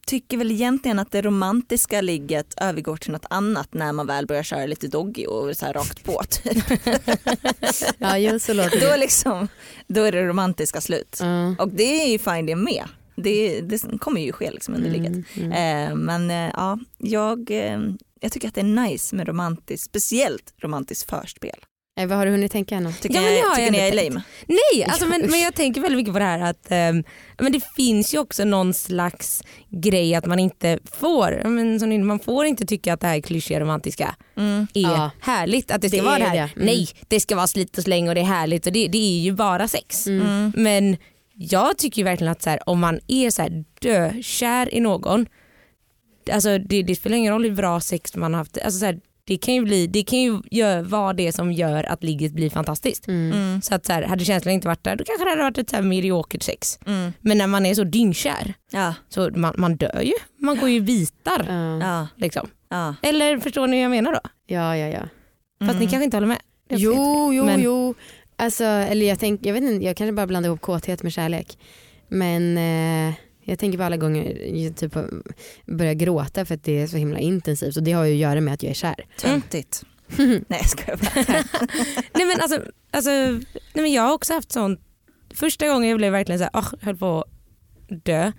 tycker 0.06 0.38
väl 0.38 0.52
egentligen 0.52 1.00
att 1.00 1.12
det 1.12 1.22
romantiska 1.22 2.02
ligget 2.02 2.54
övergår 2.58 2.98
till 2.98 3.12
något 3.12 3.26
annat 3.30 3.74
när 3.74 3.94
man 3.94 4.08
väl 4.08 4.26
börjar 4.26 4.44
köra 4.44 4.66
lite 4.66 4.88
doggy 4.88 5.26
och 5.26 5.58
så 5.58 5.66
här 5.66 5.74
rakt 5.74 6.04
på. 6.04 6.22
Typ. 6.30 6.64
Ja, 7.98 8.18
jo, 8.18 8.40
så 8.40 8.54
låter 8.54 8.82
då, 8.82 8.88
det. 8.88 8.98
liksom, 8.98 9.48
då 9.88 10.04
är 10.04 10.12
det 10.12 10.26
romantiska 10.26 10.82
slut. 10.82 11.18
Ja. 11.20 11.56
Och 11.60 11.70
det 11.70 12.04
är 12.04 12.08
ju 12.08 12.18
fine 12.18 12.46
det 12.46 12.56
med. 12.56 12.84
Det, 13.16 13.62
det 13.62 14.00
kommer 14.00 14.22
ju 14.22 14.32
ske 14.32 14.52
liksom 14.52 14.76
under 14.76 14.90
ligget. 14.90 15.12
Mm, 15.12 15.26
mm. 15.36 15.52
Eh, 15.52 15.96
men 15.96 16.32
eh, 16.32 16.52
ja, 16.54 16.80
jag, 16.98 17.52
eh, 17.52 17.80
jag 18.20 18.32
tycker 18.32 18.48
att 18.48 18.56
det 18.56 18.62
är 18.62 18.90
nice 18.90 19.16
med 19.16 19.28
romantiskt, 19.28 19.86
speciellt 19.86 20.54
romantiskt 20.62 21.10
förspel. 21.10 21.60
Eh, 21.98 22.08
vad 22.08 22.18
har 22.18 22.26
du 22.26 22.32
hunnit 22.32 22.52
tänka 22.52 22.78
Anna? 22.78 22.92
Tycker, 22.92 23.16
Ja, 23.16 23.22
men 23.22 23.34
jag, 23.36 23.56
tycker 23.56 23.72
ni 23.72 23.78
jag 23.78 23.88
är 23.88 24.04
lame? 24.10 24.22
Nej, 24.48 24.84
alltså, 24.90 25.06
men, 25.06 25.22
men 25.30 25.40
jag 25.40 25.56
tänker 25.56 25.82
väldigt 25.82 25.98
mycket 25.98 26.14
på 26.14 26.20
det 26.20 26.26
här 26.26 26.40
att 26.40 26.68
ehm, 26.72 27.04
men 27.40 27.52
det 27.52 27.62
finns 27.76 28.14
ju 28.14 28.20
också 28.20 28.44
någon 28.46 28.74
slags 28.74 29.44
grej 29.70 30.16
att 30.16 30.26
man 30.26 30.40
inte 30.40 30.80
får, 31.00 31.42
men, 31.46 31.76
ni- 31.90 31.98
man 31.98 32.20
får 32.20 32.46
inte 32.46 32.66
tycka 32.66 32.94
att 32.94 33.00
det 33.02 33.08
här 33.08 33.22
klyschiga 33.22 33.60
romantiska 33.60 34.16
Mm. 34.38 34.68
är 34.74 34.82
Ja. 34.82 35.12
härligt. 35.22 35.72
Att 35.72 35.82
det 35.82 35.90
ska 35.90 35.98
Det 35.98 36.04
vara 36.04 36.18
det 36.18 36.24
är 36.24 36.28
här, 36.28 36.36
det. 36.36 36.42
Mm. 36.62 36.66
nej 36.66 36.88
det 37.08 37.20
ska 37.20 37.36
vara 37.36 37.48
slit 37.48 37.78
och 37.78 37.84
släng 37.84 38.10
och 38.10 38.16
det 38.16 38.22
är 38.22 38.26
härligt 38.26 38.68
och 38.68 38.74
det, 38.74 38.88
det 38.88 38.98
är 38.98 39.20
ju 39.20 39.32
bara 39.32 39.68
sex. 39.68 40.08
Mm. 40.08 40.22
Mm. 40.28 40.54
Men 40.56 40.98
jag 41.34 41.78
tycker 41.78 42.04
verkligen 42.04 42.32
att 42.32 42.42
så 42.42 42.50
här, 42.50 42.70
om 42.70 42.80
man 42.80 43.00
är 43.08 43.30
så 43.30 43.42
här 43.42 43.64
dökär 43.82 44.74
i 44.76 44.80
någon, 44.80 45.26
alltså 46.32 46.58
det, 46.58 46.84
det 46.84 46.96
spelar 46.96 47.18
ingen 47.18 47.34
roll 47.34 47.44
hur 47.44 47.56
bra 47.56 47.80
sex 47.80 48.16
man 48.16 48.34
har 48.34 48.38
haft. 48.40 48.58
Alltså 48.58 48.80
så 48.80 48.86
här, 48.86 49.00
det 49.28 49.38
kan 49.38 49.54
ju, 49.54 49.62
bli, 49.62 49.88
det 49.88 50.04
kan 50.04 50.20
ju 50.20 50.42
gör, 50.52 50.82
vara 50.82 51.14
det 51.14 51.32
som 51.32 51.52
gör 51.52 51.84
att 51.84 52.04
ligget 52.04 52.32
blir 52.34 52.50
fantastiskt. 52.50 53.08
Mm. 53.08 53.32
Mm. 53.32 53.62
Så 53.62 53.76
att 53.76 53.86
så 53.86 53.94
här, 53.94 54.02
hade 54.04 54.26
känslan 54.26 54.54
inte 54.54 54.68
varit 54.68 54.84
där 54.84 54.96
då 54.96 55.04
kanske 55.04 55.24
det 55.26 55.30
hade 55.30 55.42
varit 55.44 55.58
ett 55.58 55.70
så 55.70 55.76
här 55.76 55.84
mediokert 55.84 56.44
sex. 56.44 56.80
Mm. 56.88 57.14
Men 57.22 57.38
när 57.38 57.48
man 57.48 57.66
är 57.66 57.76
så 57.76 57.84
dyngkär 57.84 58.54
Ja, 58.72 58.94
så 59.10 59.30
man, 59.36 59.54
man 59.58 59.76
dör 59.76 60.02
ju. 60.02 60.14
Man 60.40 60.58
går 60.58 60.70
ju 60.70 60.82
bitar. 60.82 61.46
Ja. 61.82 62.08
Liksom. 62.18 62.48
ja. 62.70 62.96
Eller 63.02 63.40
förstår 63.40 63.68
ni 63.68 63.76
hur 63.76 63.84
jag 63.84 63.92
menar 63.92 64.14
då? 64.14 64.20
ja, 64.48 64.78
ja, 64.78 64.88
ja. 64.88 65.00
Fast 65.60 65.72
Mm. 65.72 65.78
ni 65.80 65.88
kanske 65.88 66.04
inte 66.06 66.18
håller 66.18 66.28
med? 66.28 66.40
Jo, 66.70 67.34
jo, 67.34 67.46
Men- 67.46 67.62
jo. 67.62 67.94
Alltså, 68.38 68.64
eller 68.64 69.06
jag, 69.06 69.20
tänk, 69.20 69.46
jag 69.46 69.54
vet 69.54 69.64
inte, 69.64 69.86
jag 69.86 69.98
kanske 69.98 70.14
bara 70.14 70.28
blandar 70.28 70.48
ihop 70.50 70.62
kåthet 70.62 71.04
med 71.04 71.14
kärlek. 71.14 71.58
Men 72.10 72.58
eh, 72.58 73.14
jag 73.46 73.60
tänker 73.60 73.78
på 73.78 73.84
alla 73.84 73.98
gånger 73.98 74.56
jag 74.56 74.76
typ 74.76 74.94
börjar 75.66 75.94
gråta 75.94 76.46
för 76.46 76.56
att 76.56 76.64
det 76.64 76.82
är 76.82 76.88
så 76.88 76.98
himla 76.98 77.20
intensivt 77.20 77.78
och 77.78 77.84
det 77.84 77.92
har 77.92 78.06
ju 78.06 78.14
att 78.14 78.20
göra 78.20 78.42
med 78.42 78.54
att 78.54 78.64
jag 78.64 78.70
är 78.70 78.74
kär. 78.74 79.06
Töntigt. 79.20 79.84
Nej 80.18 80.44
jag 80.50 80.70
skojar 80.70 80.98
bara. 80.98 81.24
Nej 82.14 82.26
men 82.26 82.40
alltså, 82.42 82.62
alltså 82.92 83.10
nej, 83.10 83.46
men 83.74 83.94
jag 83.94 84.04
har 84.04 84.14
också 84.14 84.34
haft 84.34 84.52
sånt, 84.52 84.80
första 85.34 85.68
gången 85.68 85.90
jag 85.90 85.98
blev 85.98 86.12
verkligen 86.12 86.40
så 86.40 86.44
här, 86.44 86.62
oh, 86.62 86.68
jag 86.80 86.86
höll 86.86 86.98
på 86.98 87.26
att 87.90 88.06
dö. 88.06 88.32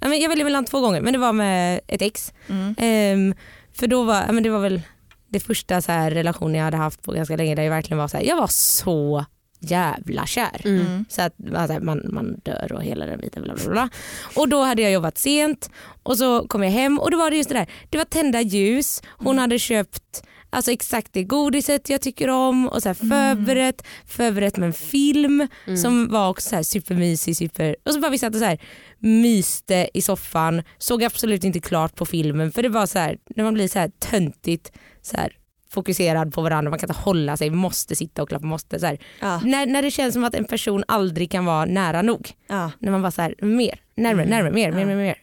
Nej, 0.00 0.10
men 0.10 0.20
jag 0.20 0.28
väljer 0.28 0.44
mellan 0.44 0.64
två 0.64 0.80
gånger 0.80 1.00
men 1.00 1.12
det 1.12 1.18
var 1.18 1.32
med 1.32 1.80
ett 1.86 2.02
ex. 2.02 2.32
Mm. 2.48 2.74
Ehm, 2.78 3.34
För 3.72 3.86
då 3.86 4.04
var, 4.04 4.32
men 4.32 4.42
det 4.42 4.50
var 4.50 4.60
väl 4.60 4.82
det 5.28 5.40
första 5.40 5.82
så 5.82 5.92
här 5.92 6.10
relationen 6.10 6.54
jag 6.54 6.64
hade 6.64 6.76
haft 6.76 7.02
på 7.02 7.12
ganska 7.12 7.36
länge 7.36 7.54
där 7.54 7.62
jag 7.62 7.70
verkligen 7.70 7.98
var 7.98 8.08
så 8.08 8.16
här, 8.16 8.24
jag 8.24 8.36
var 8.36 8.46
så 8.46 9.24
jävla 9.60 10.26
kär. 10.26 10.60
Mm. 10.64 11.04
Så 11.08 11.22
att 11.22 11.34
alltså, 11.54 11.80
man, 11.80 12.02
man 12.12 12.40
dör 12.42 12.72
och 12.72 12.82
hela 12.82 13.06
den 13.06 13.20
biten. 13.20 13.42
Bla 13.42 13.54
bla 13.54 13.70
bla. 13.70 13.88
Och 14.36 14.48
då 14.48 14.62
hade 14.62 14.82
jag 14.82 14.92
jobbat 14.92 15.18
sent 15.18 15.70
och 16.02 16.18
så 16.18 16.48
kom 16.48 16.62
jag 16.62 16.70
hem 16.70 16.98
och 16.98 17.10
då 17.10 17.18
var 17.18 17.30
det 17.30 17.36
just 17.36 17.48
det 17.48 17.54
där, 17.54 17.66
det 17.90 17.98
var 17.98 18.04
tända 18.04 18.40
ljus, 18.40 19.02
hon 19.18 19.38
hade 19.38 19.58
köpt 19.58 20.22
Alltså 20.50 20.70
exakt 20.70 21.12
det 21.12 21.24
godiset 21.24 21.88
jag 21.90 22.00
tycker 22.00 22.28
om 22.28 22.68
och 22.68 22.82
så 22.82 22.88
här 22.88 22.94
förberett, 22.94 23.82
förberett 24.06 24.56
med 24.56 24.66
en 24.66 24.72
film 24.72 25.48
som 25.82 26.08
var 26.08 26.28
också 26.28 26.48
så 26.48 26.56
här 26.56 26.62
supermysig. 26.62 27.36
Super... 27.36 27.76
Och 27.84 27.92
så 27.92 28.00
bara 28.00 28.10
vi 28.10 28.18
satt 28.18 28.34
och 28.34 28.40
så 28.40 28.44
här 28.44 28.58
myste 28.98 29.88
i 29.94 30.02
soffan, 30.02 30.62
såg 30.78 31.04
absolut 31.04 31.44
inte 31.44 31.60
klart 31.60 31.96
på 31.96 32.06
filmen 32.06 32.52
för 32.52 32.62
det 32.62 32.68
var 32.68 32.86
så 32.86 32.98
här, 32.98 33.18
när 33.36 33.44
man 33.44 33.54
blir 33.54 33.68
så 33.68 33.78
här 33.78 33.90
töntigt 33.98 34.72
så 35.02 35.16
här, 35.16 35.32
fokuserad 35.70 36.34
på 36.34 36.42
varandra, 36.42 36.70
man 36.70 36.78
kan 36.78 36.90
inte 36.90 37.00
hålla 37.00 37.36
sig, 37.36 37.50
måste 37.50 37.96
sitta 37.96 38.22
och 38.22 38.28
klappa, 38.28 38.46
måste 38.46 38.80
så. 38.80 38.96
Ja, 39.20 39.40
När, 39.44 39.66
när 39.66 39.82
det 39.82 39.90
känns 39.90 40.14
som 40.14 40.24
att 40.24 40.34
en 40.34 40.44
person 40.44 40.84
aldrig 40.88 41.30
kan 41.30 41.44
vara 41.44 41.64
nära 41.64 42.02
nog. 42.02 42.30
ja. 42.46 42.70
När 42.78 42.92
man 42.92 43.02
bara 43.02 43.10
så 43.10 43.22
här, 43.22 43.34
mer, 43.42 43.80
närmare, 43.94 44.26
närmare, 44.26 44.52
mer, 44.52 44.72
mer, 44.72 44.84
mer, 44.86 44.96
mer. 44.96 45.18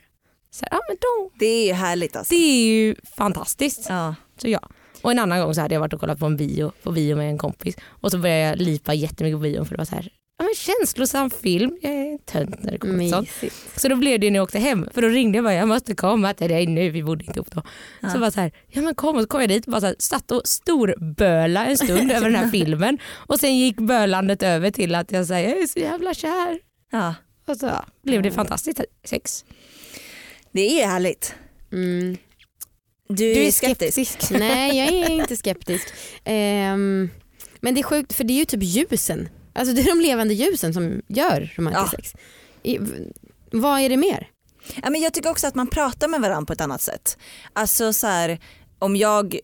Så 0.51 0.65
här, 0.65 0.77
ja, 0.77 0.79
men 0.87 0.97
då, 1.01 1.31
Det 1.39 1.45
är 1.45 1.67
ju 1.67 1.73
härligt 1.73 2.15
alltså. 2.15 2.33
det 2.35 2.41
är 2.41 2.65
ju 2.65 2.95
fantastiskt. 3.17 3.85
Ja. 3.89 4.15
Så 4.37 4.49
ja. 4.49 4.69
Och 5.01 5.11
en 5.11 5.19
annan 5.19 5.39
gång 5.39 5.53
så 5.55 5.61
hade 5.61 5.73
jag 5.75 5.79
varit 5.79 5.93
och 5.93 5.99
kollat 5.99 6.19
på 6.19 6.25
en 6.25 6.37
bio, 6.37 6.71
på 6.83 6.91
bio 6.91 7.15
med 7.15 7.29
en 7.29 7.37
kompis 7.37 7.75
och 7.87 8.11
så 8.11 8.17
började 8.17 8.41
jag 8.41 8.57
lipa 8.59 8.93
jättemycket 8.93 9.37
på 9.37 9.41
bion 9.43 9.65
för 9.65 9.75
det 9.75 9.77
var 9.77 9.85
så 9.85 9.95
här, 9.95 10.09
ja, 10.43 10.47
men 10.47 10.55
känslosam 10.55 11.29
film, 11.29 11.77
jag 11.81 11.91
är 11.93 12.17
tönt 12.17 12.63
när 12.63 12.71
det 12.71 12.77
kommer 12.77 12.99
till 12.99 13.09
sånt. 13.09 13.29
Så 13.75 13.87
då 13.87 13.95
blev 13.95 14.19
det 14.19 14.31
när 14.31 14.37
jag 14.39 14.43
åkte 14.43 14.59
hem 14.59 14.87
för 14.93 15.01
då 15.01 15.07
ringde 15.07 15.37
jag 15.37 15.43
bara 15.45 15.53
jag 15.53 15.67
måste 15.67 15.95
komma 15.95 16.33
till 16.33 16.49
dig 16.49 16.67
nu, 16.67 16.89
vi 16.89 17.03
bodde 17.03 17.25
inte 17.25 17.39
ihop 17.39 17.51
då. 17.51 17.61
Ja. 18.01 18.09
Så 18.09 18.19
bara 18.19 18.31
så 18.31 18.39
här, 18.41 18.51
ja 18.67 18.81
men 18.81 18.95
kom 18.95 19.15
och 19.15 19.21
så 19.21 19.27
kom 19.27 19.41
jag 19.41 19.49
dit 19.49 19.65
och 19.65 19.71
bara 19.71 19.81
så 19.81 19.87
här, 19.87 19.95
satt 19.99 20.31
och 20.31 20.41
storböla 20.45 21.65
en 21.65 21.77
stund 21.77 22.11
över 22.15 22.29
den 22.29 22.35
här 22.35 22.49
filmen 22.51 22.97
och 23.11 23.39
sen 23.39 23.57
gick 23.57 23.77
bölandet 23.77 24.43
över 24.43 24.71
till 24.71 24.95
att 24.95 25.11
jag 25.11 25.27
säger 25.27 25.49
jag 25.49 25.61
är 25.63 25.67
så 25.67 25.79
jävla 25.79 26.13
kär. 26.13 26.59
ja. 26.91 27.15
Och 27.47 27.57
så 27.57 27.71
blev 28.03 28.21
det 28.21 28.31
fantastiskt 28.31 28.81
sex. 29.05 29.45
Det 30.51 30.81
är 30.81 30.87
härligt. 30.87 31.35
Mm. 31.71 32.17
Du, 33.09 33.15
Du 33.15 33.31
är 33.43 33.47
är 33.47 33.51
skeptisk. 33.51 33.93
skeptisk. 34.09 34.31
Nej 34.31 34.77
jag 34.77 34.87
är 34.87 35.09
inte 35.21 35.37
skeptisk. 35.37 35.87
Ehm, 36.23 37.09
men 37.61 37.73
det 37.73 37.81
är 37.81 37.83
sjukt 37.83 38.13
för 38.13 38.23
det 38.23 38.33
är 38.33 38.37
ju 38.37 38.45
typ 38.45 38.63
ljusen. 38.63 39.29
Alltså 39.53 39.73
det 39.75 39.81
är 39.81 39.85
de 39.95 40.01
levande 40.01 40.33
ljusen 40.33 40.73
som 40.73 41.01
gör 41.07 41.53
romantisk 41.55 41.93
Ja. 41.93 41.97
sex. 41.97 42.13
I, 42.63 42.79
vad 43.51 43.79
är 43.79 43.89
det 43.89 43.97
mer? 43.97 44.27
Ja, 44.83 44.89
men 44.89 45.01
jag 45.01 45.13
tycker 45.13 45.29
också 45.29 45.47
att 45.47 45.55
man 45.55 45.67
pratar 45.67 46.07
med 46.07 46.21
varandra 46.21 46.45
på 46.45 46.53
ett 46.53 46.61
annat 46.61 46.81
sätt. 46.81 47.17
Alltså 47.53 47.93
så 47.93 48.07
här, 48.07 48.39
om 48.79 48.95
jag, 48.95 49.39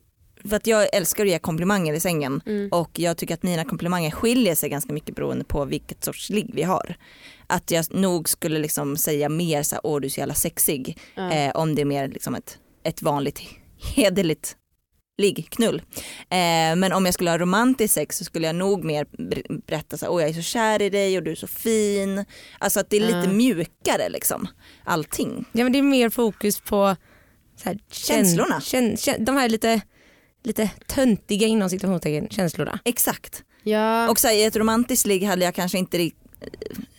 för 0.50 0.56
att 0.56 0.68
jag 0.68 0.96
älskar 0.96 1.24
att 1.26 1.30
ge 1.30 1.40
komplimanger 1.40 1.94
i 1.94 2.00
sängen 2.00 2.42
Mm. 2.46 2.70
och 2.72 3.00
jag 3.00 3.18
tycker 3.18 3.34
att 3.34 3.44
mina 3.44 3.66
komplimanger 3.66 4.12
skiljer 4.12 4.56
sig 4.56 4.70
ganska 4.70 4.94
mycket 4.94 5.16
beroende 5.16 5.46
på 5.46 5.66
vilket 5.66 6.04
sorts 6.04 6.30
ligg 6.30 6.50
vi 6.54 6.64
har. 6.64 6.96
Att 7.48 7.72
jag 7.72 7.86
nog 7.96 8.30
skulle 8.30 8.60
liksom 8.60 8.98
säga 8.98 9.30
mer 9.30 9.64
så 9.64 9.76
här, 9.76 9.82
åh 9.86 10.00
du 10.00 10.06
är 10.08 10.10
så 10.10 10.20
jävla 10.20 10.34
sexig 10.34 10.98
Ja. 11.16 11.32
eh, 11.32 11.52
om 11.56 11.76
det 11.76 11.82
är 11.82 11.86
mer 11.86 12.08
liksom 12.08 12.36
ett, 12.36 12.58
ett 12.84 13.02
vanligt 13.02 13.42
hederligt 13.96 14.56
ligg, 15.20 15.48
knull. 15.50 15.82
Eh, 16.20 16.76
men 16.76 16.94
om 16.94 17.06
jag 17.06 17.14
skulle 17.14 17.30
ha 17.30 17.38
romantisk 17.38 17.94
sex 17.94 18.18
så 18.18 18.24
skulle 18.26 18.48
jag 18.48 18.56
nog 18.56 18.84
mer 18.84 19.06
ber- 19.06 19.62
berätta 19.68 19.98
så 19.98 20.06
här, 20.06 20.12
åh 20.14 20.22
jag 20.22 20.30
är 20.30 20.34
så 20.34 20.42
kär 20.42 20.82
i 20.82 20.90
dig 20.90 21.18
och 21.18 21.24
du 21.24 21.32
är 21.32 21.36
så 21.36 21.48
fin. 21.48 22.26
Alltså 22.60 22.80
att 22.80 22.90
det 22.90 22.98
är 22.98 23.02
lite 23.02 23.18
Ja. 23.26 23.28
mjukare 23.32 24.10
liksom, 24.10 24.48
allting. 24.84 25.46
Ja 25.52 25.64
men 25.64 25.72
det 25.74 25.80
är 25.80 25.84
mer 25.84 26.10
fokus 26.10 26.60
på 26.60 26.96
så 27.64 27.70
här, 27.70 27.76
kän- 27.76 27.80
Känslorna. 27.92 28.62
Kän, 28.62 28.98
kän, 28.98 29.26
de 29.26 29.36
här 29.36 29.50
lite, 29.50 29.82
lite 30.44 30.70
töntiga 30.88 31.48
inom 31.48 31.70
situationstecken 31.70 32.30
känslorna. 32.30 32.80
Exakt. 32.86 33.44
Ja. 33.64 34.10
Och 34.10 34.20
så 34.20 34.28
här, 34.28 34.36
i 34.36 34.44
ett 34.44 34.56
romantiskt 34.56 35.06
ligg 35.06 35.24
hade 35.24 35.46
jag 35.46 35.56
kanske 35.56 35.78
inte 35.78 36.10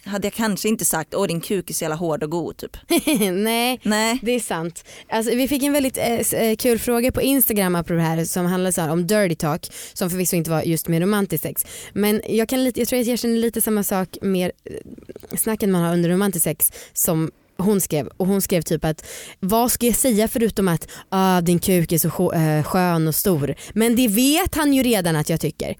hade 0.04 0.26
jag 0.26 0.35
kanske 0.35 0.69
inte 0.69 0.85
sagt 0.85 1.14
åh 1.14 1.26
din 1.26 1.40
kuk 1.40 1.71
är 1.71 1.75
så 1.75 1.85
jävla 1.85 1.97
hård 1.97 2.23
och 2.23 2.30
god 2.30 2.57
typ. 2.57 2.76
Nej 3.33 3.80
Nej. 3.83 4.19
det 4.23 4.33
är 4.33 4.40
sant. 4.40 4.85
Alltså, 5.09 5.35
vi 5.35 5.49
fick 5.49 5.62
en 5.62 5.73
väldigt 5.73 5.99
eh, 5.99 6.40
eh, 6.40 6.57
kul 6.57 6.78
fråga 6.78 7.12
på 7.12 7.23
Instagram 7.23 7.75
apropå 7.75 7.95
det 7.95 8.02
här 8.02 8.25
som 8.25 8.47
handlade 8.47 8.73
så 8.73 8.90
om 8.90 9.07
dirty 9.07 9.35
talk 9.35 9.73
som 9.92 10.11
förvisso 10.11 10.37
inte 10.37 10.50
var 10.50 10.62
just 10.62 10.88
med 10.88 11.00
romantisk 11.02 11.42
sex. 11.42 11.66
Men 11.92 12.23
jag, 12.28 12.49
kan 12.49 12.64
lite, 12.64 12.80
jag 12.80 12.88
tror 12.88 13.00
att 13.00 13.07
jag 13.07 13.19
känner 13.19 13.37
lite 13.37 13.61
samma 13.61 13.83
sak 13.83 14.19
med 14.23 14.50
eh, 14.64 15.37
snacken 15.37 15.71
man 15.71 15.83
har 15.83 15.92
under 15.92 16.11
romantisk 16.11 16.45
sex 16.45 16.73
som 16.92 17.30
hon 17.57 17.80
skrev 17.80 18.07
och 18.07 18.26
hon 18.26 18.42
skrev 18.42 18.62
typ 18.62 18.85
att 18.85 19.04
vad 19.40 19.73
ska 19.73 19.87
jag 19.87 19.97
säga 19.97 20.28
förutom 20.28 20.69
att 20.69 20.88
ah, 21.09 21.40
din 21.40 21.59
kuk 21.59 21.92
är 21.92 21.99
så 21.99 22.33
eh, 22.33 22.62
skön 22.62 23.09
och 23.09 23.14
stor 23.14 23.54
men 23.75 23.97
det 23.97 24.09
vet 24.09 24.54
han 24.54 24.73
ju 24.73 24.83
redan 24.83 25.16
att 25.16 25.28
jag 25.28 25.40
tycker. 25.40 25.76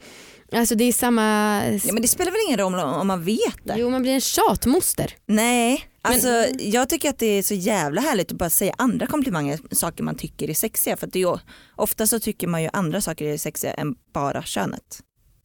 Alltså 0.53 0.75
det 0.75 0.85
är 0.85 0.93
samma, 0.93 1.63
Ja, 1.85 1.93
men 1.93 2.03
det 2.03 2.09
spelar 2.09 2.33
väl 2.33 2.41
ingen 2.47 2.59
roll 2.59 2.75
om, 2.75 3.07
man 3.07 3.25
vet 3.25 3.65
det. 3.65 3.75
jo 3.77 3.91
man 3.91 4.03
blir 4.03 4.13
en 4.13 4.21
tjatmoster. 4.21 5.15
Nej, 5.27 5.85
alltså 6.03 6.29
jag 6.59 6.89
tycker 6.89 7.11
att 7.11 7.19
det 7.19 7.27
är 7.27 7.43
så 7.43 7.55
jävla 7.55 8.01
härligt 8.01 8.33
att 8.33 8.39
bara 8.39 8.51
säga 8.51 8.75
andra 8.79 9.07
komplimanger, 9.07 9.61
saker 9.71 10.05
man 10.05 10.15
tycker 10.15 10.51
är 10.51 10.55
sexiga. 10.55 10.97
För 10.97 11.07
att 11.07 11.13
det 11.13 11.19
är 11.19 11.31
ju, 11.33 11.39
ofta 11.77 12.07
så 12.07 12.21
tycker 12.21 12.47
man 12.47 12.63
ju 12.63 12.69
andra 12.73 13.01
saker 13.01 13.25
är 13.25 13.37
sexiga 13.37 13.73
än 13.73 13.95
bara 14.13 14.43
könet 14.43 15.01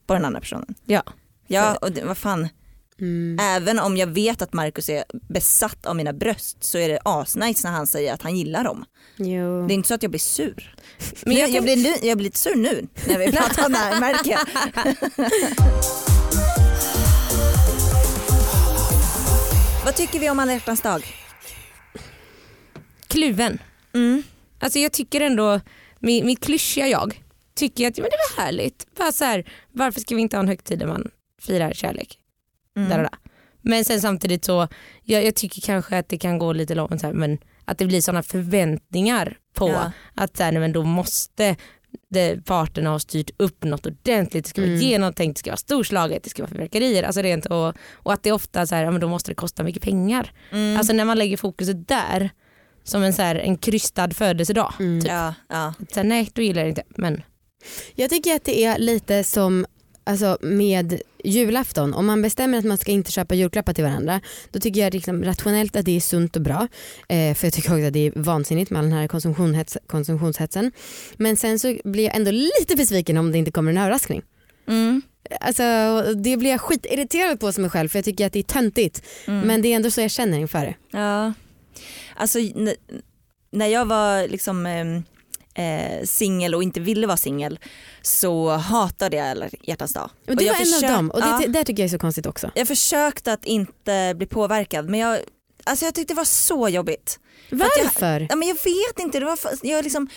på 0.07 0.13
den 0.13 0.25
andra 0.25 0.39
personen. 0.39 0.75
Ja. 0.85 1.03
Ja 1.47 1.75
och 1.75 1.91
det, 1.91 2.05
vad 2.05 2.17
fan, 2.17 2.47
Mm. 3.01 3.37
även 3.41 3.79
om 3.79 3.97
jag 3.97 4.07
vet 4.07 4.41
att 4.41 4.53
Markus 4.53 4.89
är 4.89 5.03
besatt 5.29 5.85
av 5.85 5.95
mina 5.95 6.13
bröst 6.13 6.63
så 6.63 6.77
är 6.77 6.89
det 6.89 6.99
asnice 7.03 7.67
när 7.67 7.75
han 7.75 7.87
säger 7.87 8.13
att 8.13 8.21
han 8.21 8.37
gillar 8.37 8.63
dem. 8.63 8.85
Jo. 9.17 9.67
Det 9.67 9.73
är 9.73 9.75
inte 9.75 9.87
så 9.87 9.93
att 9.93 10.03
jag 10.03 10.11
blir 10.11 10.19
sur. 10.19 10.75
Men 11.25 11.37
jag, 11.37 11.49
jag 11.49 11.63
blir, 11.63 12.05
jag 12.05 12.17
blir 12.17 12.23
lite 12.23 12.37
sur 12.37 12.55
nu 12.55 12.87
när 13.07 13.19
vi 13.19 13.31
pratar 13.31 13.65
om 13.65 13.71
det 13.71 13.77
här 13.77 13.99
märker 14.13 14.31
jag. 14.31 14.45
Vad 19.85 19.95
tycker 19.95 20.19
vi 20.19 20.29
om 20.29 20.39
alla 20.39 20.53
hjärtans 20.53 20.81
dag? 20.81 21.05
Kluven. 23.07 23.59
Mm. 23.93 24.23
Alltså 24.59 24.79
jag 24.79 24.91
tycker 24.91 25.21
ändå, 25.21 25.61
mitt, 25.99 26.25
mitt 26.25 26.39
klyschiga 26.39 26.87
jag 26.87 27.21
tycker 27.55 27.87
att 27.87 27.97
ja, 27.97 28.01
men 28.01 28.11
det 28.11 28.17
var 28.35 28.43
härligt. 28.43 28.95
Bara 28.97 29.11
så 29.11 29.25
här, 29.25 29.51
varför 29.71 30.01
ska 30.01 30.15
vi 30.15 30.21
inte 30.21 30.37
ha 30.37 30.41
en 30.41 30.47
högtid 30.47 30.79
där 30.79 30.87
man 30.87 31.11
firar 31.41 31.73
kärlek? 31.73 32.19
Mm. 32.75 32.89
Där 32.89 32.97
och 32.97 33.03
där. 33.03 33.19
Men 33.61 33.85
sen 33.85 34.01
samtidigt 34.01 34.45
så, 34.45 34.67
jag, 35.03 35.25
jag 35.25 35.35
tycker 35.35 35.61
kanske 35.61 35.97
att 35.97 36.09
det 36.09 36.17
kan 36.17 36.37
gå 36.39 36.53
lite 36.53 36.75
långt 36.75 37.01
här, 37.01 37.13
men 37.13 37.37
att 37.65 37.77
det 37.77 37.85
blir 37.85 38.01
sådana 38.01 38.23
förväntningar 38.23 39.37
på 39.53 39.69
Ja. 39.69 39.91
att 40.15 40.37
så 40.37 40.43
här, 40.43 40.51
men 40.51 40.71
då 40.71 40.83
måste 40.83 41.55
det, 42.09 42.45
parterna 42.45 42.89
ha 42.89 42.99
styrt 42.99 43.29
upp 43.37 43.63
något 43.63 43.85
ordentligt, 43.85 44.43
det 44.45 44.49
ska 44.49 44.61
vara 44.61 44.71
Mm. 44.71 44.81
genomtänkt, 44.81 45.35
det 45.35 45.39
ska 45.39 45.49
vara 45.51 45.57
storslaget, 45.57 46.23
det 46.23 46.29
ska 46.29 46.43
vara 46.43 46.49
fyrverkerier. 46.51 47.03
Alltså 47.03 47.21
rent 47.21 47.45
och, 47.45 47.73
och 47.93 48.13
att 48.13 48.23
det 48.23 48.31
ofta 48.31 48.67
så 48.67 48.75
här, 48.75 48.83
ja, 48.83 48.91
men 48.91 49.01
då 49.01 49.07
måste 49.07 49.31
det 49.31 49.35
kosta 49.35 49.63
mycket 49.63 49.81
pengar. 49.83 50.31
Mm. 50.51 50.77
Alltså 50.77 50.93
när 50.93 51.05
man 51.05 51.17
lägger 51.17 51.37
fokuset 51.37 51.87
där 51.87 52.29
som 52.83 53.03
en, 53.03 53.13
så 53.13 53.21
här, 53.21 53.35
en 53.35 53.57
krystad 53.57 54.09
födelsedag. 54.13 54.73
Mm. 54.79 55.05
ja, 55.05 55.33
ja. 55.49 55.73
Så 55.93 55.99
här, 55.99 56.03
nej 56.07 56.29
då 56.33 56.41
gillar 56.41 56.61
jag 56.61 56.65
det 56.67 56.69
inte. 56.69 56.83
Men 57.01 57.21
Jag 57.95 58.09
tycker 58.09 58.35
att 58.35 58.43
det 58.45 58.63
är 58.65 58.77
lite 58.79 59.23
som 59.23 59.65
alltså, 60.05 60.37
med 60.41 61.01
julafton. 61.23 61.93
Om 61.93 62.05
man 62.05 62.21
bestämmer 62.21 62.57
att 62.57 62.65
man 62.65 62.77
ska 62.77 62.91
inte 62.91 63.11
köpa 63.11 63.35
julklappar 63.35 63.73
till 63.73 63.83
varandra 63.83 64.21
då 64.51 64.59
tycker 64.59 64.81
jag 64.81 64.93
liksom 64.93 65.23
rationellt 65.23 65.75
att 65.75 65.85
det 65.85 65.95
är 65.95 65.99
sunt 65.99 66.35
och 66.35 66.41
bra. 66.41 66.67
Eh, 67.09 67.35
för 67.35 67.45
jag 67.45 67.53
tycker 67.53 67.69
också 67.69 67.87
att 67.87 67.93
det 67.93 68.07
är 68.07 68.11
vansinnigt 68.15 68.71
med 68.71 68.79
all 68.79 68.85
den 68.85 68.93
här 68.93 69.07
konsumtionshets, 69.07 69.77
konsumtionshetsen. 69.87 70.71
Men 71.17 71.37
sen 71.37 71.59
så 71.59 71.77
blir 71.83 72.03
jag 72.03 72.15
ändå 72.15 72.31
lite 72.31 72.75
besviken 72.75 73.17
om 73.17 73.31
det 73.31 73.37
inte 73.37 73.51
kommer 73.51 73.71
en 73.71 73.77
överraskning. 73.77 74.21
Mm. 74.67 75.01
Alltså, 75.39 75.63
det 76.15 76.37
blir 76.37 76.49
jag 76.49 76.61
skitirriterad 76.61 77.39
på 77.39 77.51
som 77.51 77.61
mig 77.61 77.71
själv 77.71 77.89
för 77.89 77.97
jag 77.97 78.05
tycker 78.05 78.25
att 78.25 78.33
det 78.33 78.39
är 78.39 78.43
töntigt. 78.43 79.03
Mm. 79.27 79.47
Men 79.47 79.61
det 79.61 79.67
är 79.67 79.75
ändå 79.75 79.91
så 79.91 80.01
jag 80.01 80.11
känner 80.11 80.37
inför 80.37 80.65
det. 80.65 80.75
Ja. 80.91 81.33
Alltså 82.15 82.39
när 83.51 83.67
jag 83.67 83.85
var 83.85 84.27
liksom 84.27 84.65
ehm, 84.65 85.03
eh, 85.55 86.05
singel 86.05 86.55
och 86.55 86.63
inte 86.63 86.79
ville 86.79 87.07
vara 87.07 87.17
singel 87.17 87.59
så 88.01 88.49
hatade 88.49 89.17
jag 89.17 89.27
alla 89.27 89.49
hjärtans 89.61 89.93
dag. 89.93 90.09
Och 90.27 90.35
du 90.35 90.43
jag 90.43 90.53
var 90.53 90.59
en 90.59 90.65
försök- 90.65 90.89
av 90.89 90.95
dem 90.95 91.09
och 91.11 91.21
det, 91.21 91.27
ja. 91.27 91.43
det 91.47 91.63
tycker 91.63 91.83
jag 91.83 91.87
är 91.87 91.91
så 91.91 91.99
konstigt 91.99 92.25
också. 92.25 92.51
Jag 92.55 92.67
försökte 92.67 93.33
att 93.33 93.45
inte 93.45 94.13
bli 94.17 94.27
påverkad 94.27 94.89
men 94.89 94.99
jag, 94.99 95.19
alltså 95.63 95.85
jag 95.85 95.93
tyckte 95.95 96.13
det 96.13 96.17
var 96.17 96.25
så 96.25 96.69
jobbigt. 96.69 97.19
att 97.51 97.59
jag- 97.59 97.83
Varför? 97.83 98.27
Ja, 98.29 98.35
men 98.35 98.47
jag 98.47 98.55
vet 98.55 98.99
inte, 98.99 99.19
det 99.19 99.25
var, 99.25 99.39
jag, 99.63 99.83
liksom, 99.83 100.07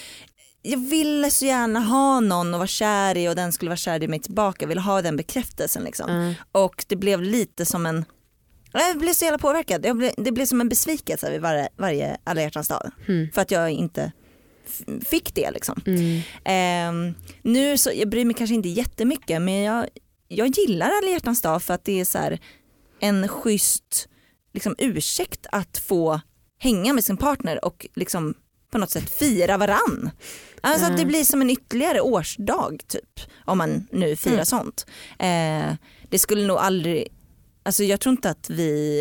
jag 0.63 0.79
ville 0.79 1.31
så 1.31 1.45
gärna 1.45 1.81
ha 1.81 2.21
någon 2.21 2.55
att 2.55 2.59
vara 2.59 2.67
kär 2.67 3.17
i 3.17 3.29
och 3.29 3.35
den 3.37 3.53
skulle 3.53 3.69
vara 3.69 3.77
kär 3.77 4.03
i 4.03 4.09
mig 4.09 4.21
tillbaka. 4.21 4.57
Jag 4.61 4.69
ville 4.69 4.81
ha 4.81 5.03
den 5.03 5.17
bekräftelsen. 5.17 5.85
Liksom. 5.85 6.11
Ja. 6.53 6.61
Och 6.63 6.85
det 6.89 6.97
blev 6.97 7.23
lite 7.23 7.65
som 7.67 7.87
en, 7.87 8.05
jag 8.73 8.99
blev 8.99 9.13
så 9.13 9.25
jävla 9.25 9.39
påverkad. 9.39 9.97
Blev, 9.97 10.13
det 10.17 10.33
blev 10.33 10.47
som 10.47 10.61
en 10.61 10.69
besvikelse 10.69 11.31
vid 11.31 11.41
varje, 11.41 11.69
varje 11.77 12.17
alla 12.25 12.43
hjärtans 12.43 12.69
dag. 12.69 12.91
Mm. 13.09 13.31
För 13.35 13.43
att 13.43 13.51
jag 13.51 13.71
inte 13.71 14.13
fick 15.07 15.35
det 15.35 15.51
liksom. 15.51 15.81
Mm. 15.87 16.21
Ehm, 16.45 17.15
nu 17.43 17.79
så, 17.79 17.91
jag 17.95 18.09
bryr 18.09 18.25
mig 18.25 18.35
kanske 18.35 18.55
inte 18.55 18.69
jättemycket 18.69 19.43
men 19.43 19.55
jag, 19.63 19.87
jag 20.29 20.49
gillar 20.49 20.91
alla 20.91 21.11
hjärtans 21.11 21.43
dag 21.43 21.63
för 21.63 21.75
att 21.75 21.85
det 21.85 22.01
är 22.01 22.05
så 22.05 22.19
här 22.19 22.39
en 23.01 23.29
schysst 23.29 24.09
liksom, 24.55 24.75
ursäkt 24.79 25.47
att 25.53 25.79
få 25.79 26.21
hänga 26.59 26.93
med 26.93 27.05
sin 27.05 27.17
partner 27.17 27.65
och 27.65 27.87
liksom 27.95 28.35
på 28.73 28.79
något 28.79 28.91
sätt 28.91 29.11
fira 29.11 29.57
varann. 29.57 30.11
Alltså 30.61 30.87
att 30.87 30.97
det 30.99 31.05
blir 31.05 31.25
som 31.25 31.41
en 31.41 31.51
ytterligare 31.51 32.01
årsdag 32.01 32.79
typ 32.87 33.21
om 33.45 33.59
man 33.59 33.87
nu 33.93 34.17
firar 34.17 34.35
Mm. 34.35 34.45
sånt. 34.47 34.87
Eh, 35.19 35.75
det 36.09 36.19
skulle 36.19 36.47
nog 36.47 36.57
aldrig 36.57 37.09
Alltså 37.69 37.85
jag 37.85 38.01
tror 38.01 38.11
inte 38.11 38.31
att 38.31 38.51
vi, 38.51 39.01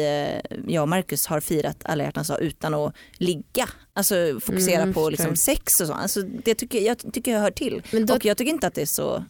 eh, 0.52 0.58
jag 0.68 0.82
och 0.82 0.90
Marcus 0.90 1.26
har 1.28 1.40
firat 1.40 1.78
alla 1.84 2.04
hjärtans 2.04 2.28
dag 2.28 2.42
utan 2.42 2.74
att 2.74 2.94
ligga. 3.18 3.70
Alltså 3.94 4.40
fokusera 4.42 4.82
Mm, 4.82 4.94
på 4.94 5.10
liksom 5.10 5.36
sex 5.36 5.82
och 5.82 5.88
så. 5.88 5.94
Alltså 5.94 6.22
det 6.22 6.56
tycker 6.56 6.80
jag, 6.80 7.14
tycker 7.14 7.32
jag 7.32 7.40
hör 7.40 7.52
till. 7.52 7.82
Då, 8.08 8.14
Och 8.16 8.26
jag 8.26 8.38
tycker 8.38 8.52
inte 8.52 8.68
att 8.68 8.74
det 8.74 8.82
är 8.82 8.86
så, 8.86 9.26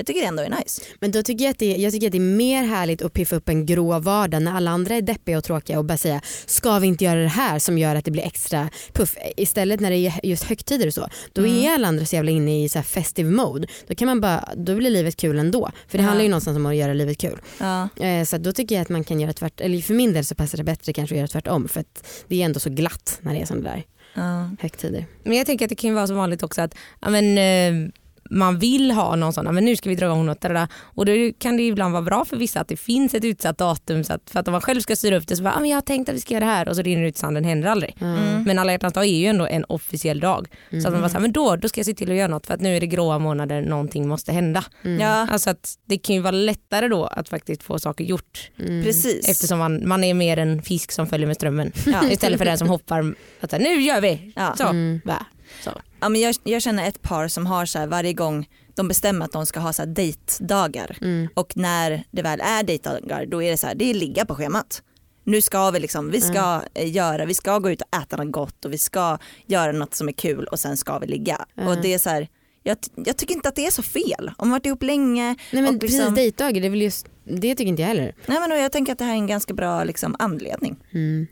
jag 0.00 0.06
tycker 0.06 0.20
det 0.20 0.26
ändå 0.26 0.42
är 0.42 0.50
nice. 0.50 0.82
men 1.00 1.10
då 1.10 1.22
tycker 1.22 1.44
jag, 1.44 1.50
att 1.52 1.58
det, 1.58 1.76
jag 1.76 1.92
tycker 1.92 2.06
att 2.06 2.12
det 2.12 2.18
är 2.18 2.36
mer 2.36 2.62
härligt 2.64 3.02
att 3.02 3.12
piffa 3.12 3.36
upp 3.36 3.48
en 3.48 3.66
grå 3.66 3.98
vardag 3.98 4.42
när 4.42 4.52
alla 4.56 4.70
andra 4.70 4.94
är 4.94 5.02
deppiga 5.02 5.38
och 5.38 5.44
tråkiga 5.44 5.78
och 5.78 5.84
bara 5.84 5.98
säga 5.98 6.20
ska 6.46 6.78
vi 6.78 6.86
inte 6.86 7.04
göra 7.04 7.20
det 7.20 7.28
här 7.28 7.58
som 7.58 7.78
gör 7.78 7.94
att 7.96 8.04
det 8.04 8.10
blir 8.10 8.22
extra 8.22 8.68
puff. 8.92 9.16
Istället 9.36 9.80
när 9.80 9.90
det 9.90 9.96
är 9.96 10.20
just 10.26 10.44
högtider 10.44 10.86
och 10.86 10.94
så 10.94 11.08
då 11.32 11.44
Mm. 11.44 11.56
är 11.64 11.74
alla 11.74 11.88
andra 11.88 12.04
så 12.04 12.16
jävla 12.16 12.30
inne 12.30 12.64
i 12.64 12.68
så 12.68 12.78
här 12.78 12.84
festive 12.84 13.30
mode. 13.30 13.66
Då, 13.86 13.94
kan 13.94 14.06
man 14.08 14.20
bara, 14.20 14.48
då 14.56 14.74
blir 14.76 14.90
livet 14.90 15.16
kul 15.16 15.38
ändå. 15.38 15.70
För 15.88 15.98
det 15.98 16.04
Ja. 16.04 16.08
handlar 16.08 16.22
ju 16.22 16.28
någonstans 16.30 16.56
om 16.56 16.66
att 16.66 16.76
göra 16.76 16.92
livet 16.92 17.18
kul. 17.18 17.38
Ja. 17.58 17.88
Eh, 17.96 18.24
så 18.24 18.38
då 18.38 18.52
tycker 18.52 18.74
jag 18.74 18.82
att 18.82 18.88
man 18.88 19.04
kan 19.04 19.20
göra 19.20 19.32
tvärt, 19.32 19.60
eller 19.60 19.80
för 19.80 19.94
min 19.94 20.12
del 20.12 20.24
så 20.24 20.34
passar 20.34 20.58
det 20.58 20.64
bättre 20.64 20.92
kanske 20.92 21.14
att 21.14 21.18
göra 21.18 21.28
tvärtom 21.28 21.68
för 21.68 21.80
att 21.80 22.04
det 22.28 22.40
är 22.40 22.44
ändå 22.44 22.60
så 22.60 22.70
glatt 22.70 23.18
när 23.22 23.34
det 23.34 23.40
är 23.40 23.46
sådana 23.46 23.68
där 23.70 23.84
Ja. 24.14 24.50
högtider. 24.60 25.06
Men 25.24 25.36
jag 25.36 25.46
tänker 25.46 25.64
att 25.64 25.68
det 25.68 25.74
kan 25.74 25.90
ju 25.90 25.94
vara 25.94 26.06
som 26.06 26.16
vanligt 26.16 26.42
också 26.42 26.60
att 26.62 26.74
men, 27.08 27.38
eh, 27.38 27.90
man 28.30 28.58
vill 28.58 28.90
ha 28.90 29.16
någon 29.16 29.32
sån, 29.32 29.46
ja, 29.46 29.52
men 29.52 29.64
nu 29.64 29.76
ska 29.76 29.88
vi 29.88 29.94
dra 29.94 30.06
igång 30.06 30.26
något. 30.26 30.40
där. 30.40 30.68
Och 30.82 31.06
då 31.06 31.12
kan 31.38 31.56
det 31.56 31.62
ibland 31.62 31.92
vara 31.92 32.02
bra 32.02 32.24
för 32.24 32.36
vissa 32.36 32.60
att 32.60 32.68
det 32.68 32.76
finns 32.76 33.14
ett 33.14 33.24
utsatt 33.24 33.58
datum 33.58 34.04
så 34.04 34.12
att, 34.12 34.30
för 34.30 34.40
att 34.40 34.48
om 34.48 34.52
man 34.52 34.60
själv 34.60 34.80
ska 34.80 34.96
styra 34.96 35.16
upp 35.16 35.26
det 35.28 35.36
så 35.36 35.42
bara, 35.42 35.54
ja, 35.54 35.60
men 35.60 35.70
jag 35.70 35.76
har 35.76 35.82
tänkt 35.82 36.08
att 36.08 36.14
vi 36.14 36.20
ska 36.20 36.34
göra 36.34 36.44
det 36.44 36.50
här 36.50 36.68
och 36.68 36.76
så 36.76 36.82
rinner 36.82 37.02
det 37.02 37.08
ut 37.08 37.16
i 37.16 37.18
sanden, 37.18 37.44
händer 37.44 37.68
aldrig. 37.68 37.96
Mm. 38.00 38.42
Men 38.42 38.58
alla 38.58 38.72
hjärtans 38.72 38.94
dag 38.94 39.04
är 39.04 39.08
ju 39.18 39.26
ändå 39.26 39.46
en 39.46 39.64
officiell 39.68 40.20
dag. 40.20 40.48
Så 40.70 40.76
att 40.76 40.84
man 40.92 41.00
bara, 41.00 41.08
så 41.08 41.12
här, 41.14 41.20
men 41.20 41.32
då, 41.32 41.56
då 41.56 41.68
ska 41.68 41.78
jag 41.80 41.86
se 41.86 41.94
till 41.94 42.10
att 42.10 42.16
göra 42.16 42.28
något 42.28 42.46
för 42.46 42.54
att 42.54 42.60
nu 42.60 42.76
är 42.76 42.80
det 42.80 42.86
gråa 42.86 43.18
månader, 43.18 43.62
någonting 43.62 44.08
måste 44.08 44.32
hända. 44.32 44.64
Mm. 44.84 45.00
ja, 45.00 45.26
Alltså 45.30 45.50
att 45.50 45.74
det 45.86 45.98
kan 45.98 46.14
ju 46.16 46.20
vara 46.22 46.30
lättare 46.32 46.88
då 46.88 47.04
att 47.04 47.28
faktiskt 47.28 47.62
få 47.62 47.78
saker 47.78 48.04
gjort 48.04 48.50
Mm. 48.58 48.84
precis. 48.84 49.28
eftersom 49.28 49.58
man, 49.58 49.88
man 49.88 50.04
är 50.04 50.14
mer 50.14 50.36
en 50.36 50.62
fisk 50.62 50.92
som 50.92 51.06
följer 51.06 51.26
med 51.26 51.36
strömmen. 51.36 51.72
Ja. 51.86 52.10
Istället 52.10 52.38
för 52.38 52.44
den 52.44 52.58
som 52.58 52.68
hoppar, 52.68 53.14
att 53.40 53.50
så 53.50 53.56
här, 53.56 53.62
nu 53.64 53.80
gör 53.82 54.00
vi! 54.00 54.32
Ja. 54.36 54.54
Så, 54.56 54.64
Mm. 54.68 55.00
va. 55.04 55.26
så. 55.64 55.70
Ja, 56.00 56.08
men 56.08 56.20
jag, 56.20 56.34
jag 56.44 56.62
känner 56.62 56.88
ett 56.88 57.02
par 57.02 57.28
som 57.28 57.46
har 57.46 57.66
så 57.66 57.78
här, 57.78 57.86
varje 57.86 58.12
gång 58.12 58.48
de 58.74 58.88
bestämmer 58.88 59.24
att 59.24 59.32
de 59.32 59.46
ska 59.46 59.60
ha 59.60 59.72
så 59.72 59.82
här 59.82 59.86
dejtdagar 59.86 60.96
Mm. 61.00 61.28
och 61.34 61.56
när 61.56 62.04
det 62.10 62.22
väl 62.22 62.40
är 62.40 62.62
dejtdagar 62.62 63.26
då 63.26 63.42
är 63.42 63.50
det 63.50 63.56
så 63.56 63.66
här, 63.66 63.74
det 63.74 63.90
är 63.90 63.94
ligga 63.94 64.24
på 64.24 64.34
schemat. 64.34 64.82
Nu 65.24 65.40
ska 65.40 65.70
vi 65.70 65.80
liksom, 65.80 66.10
vi 66.10 66.20
ska 66.20 66.62
eh, 66.74 66.92
göra, 66.92 67.24
vi 67.24 67.34
ska 67.34 67.58
gå 67.58 67.70
ut 67.70 67.82
och 67.82 67.98
äta 67.98 68.16
något 68.16 68.32
gott 68.32 68.64
och 68.64 68.72
vi 68.72 68.78
ska 68.78 69.18
göra 69.46 69.72
något 69.72 69.94
som 69.94 70.08
är 70.08 70.12
kul 70.12 70.44
och 70.44 70.58
sen 70.58 70.76
ska 70.76 70.98
vi 70.98 71.06
ligga. 71.06 71.44
Mm. 71.56 71.68
Och 71.68 71.82
det 71.82 71.94
är 71.94 71.98
så 71.98 72.10
här, 72.10 72.28
jag, 72.62 72.76
jag 72.94 73.16
tycker 73.16 73.34
inte 73.34 73.48
att 73.48 73.54
det 73.56 73.66
är 73.66 73.70
så 73.70 73.82
fel. 73.82 74.30
Om 74.38 74.48
man 74.48 74.50
varit 74.50 74.66
ihop 74.66 74.82
länge. 74.82 75.36
Nej 75.52 75.62
men 75.62 75.74
och 75.74 75.80
precis 75.80 75.96
liksom, 75.98 76.14
dejtdagar, 76.14 76.60
det 76.60 76.66
är 76.66 76.70
väl 76.70 76.82
just 76.82 77.06
det 77.24 77.54
tycker 77.54 77.64
inte 77.64 77.82
jag 77.82 77.88
heller. 77.88 78.14
nej, 78.26 78.40
men 78.40 78.60
jag 78.60 78.72
tänker 78.72 78.92
att 78.92 78.98
det 78.98 79.04
här 79.04 79.12
är 79.12 79.16
en 79.16 79.26
ganska 79.26 79.54
bra 79.54 79.84
liksom, 79.84 80.16
anledning. 80.18 80.76
Mm. 80.92 81.26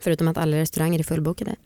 Förutom 0.00 0.28
att 0.28 0.38
alla 0.38 0.56
restauranger 0.56 0.98
är 0.98 1.02
fullbokade. 1.04 1.56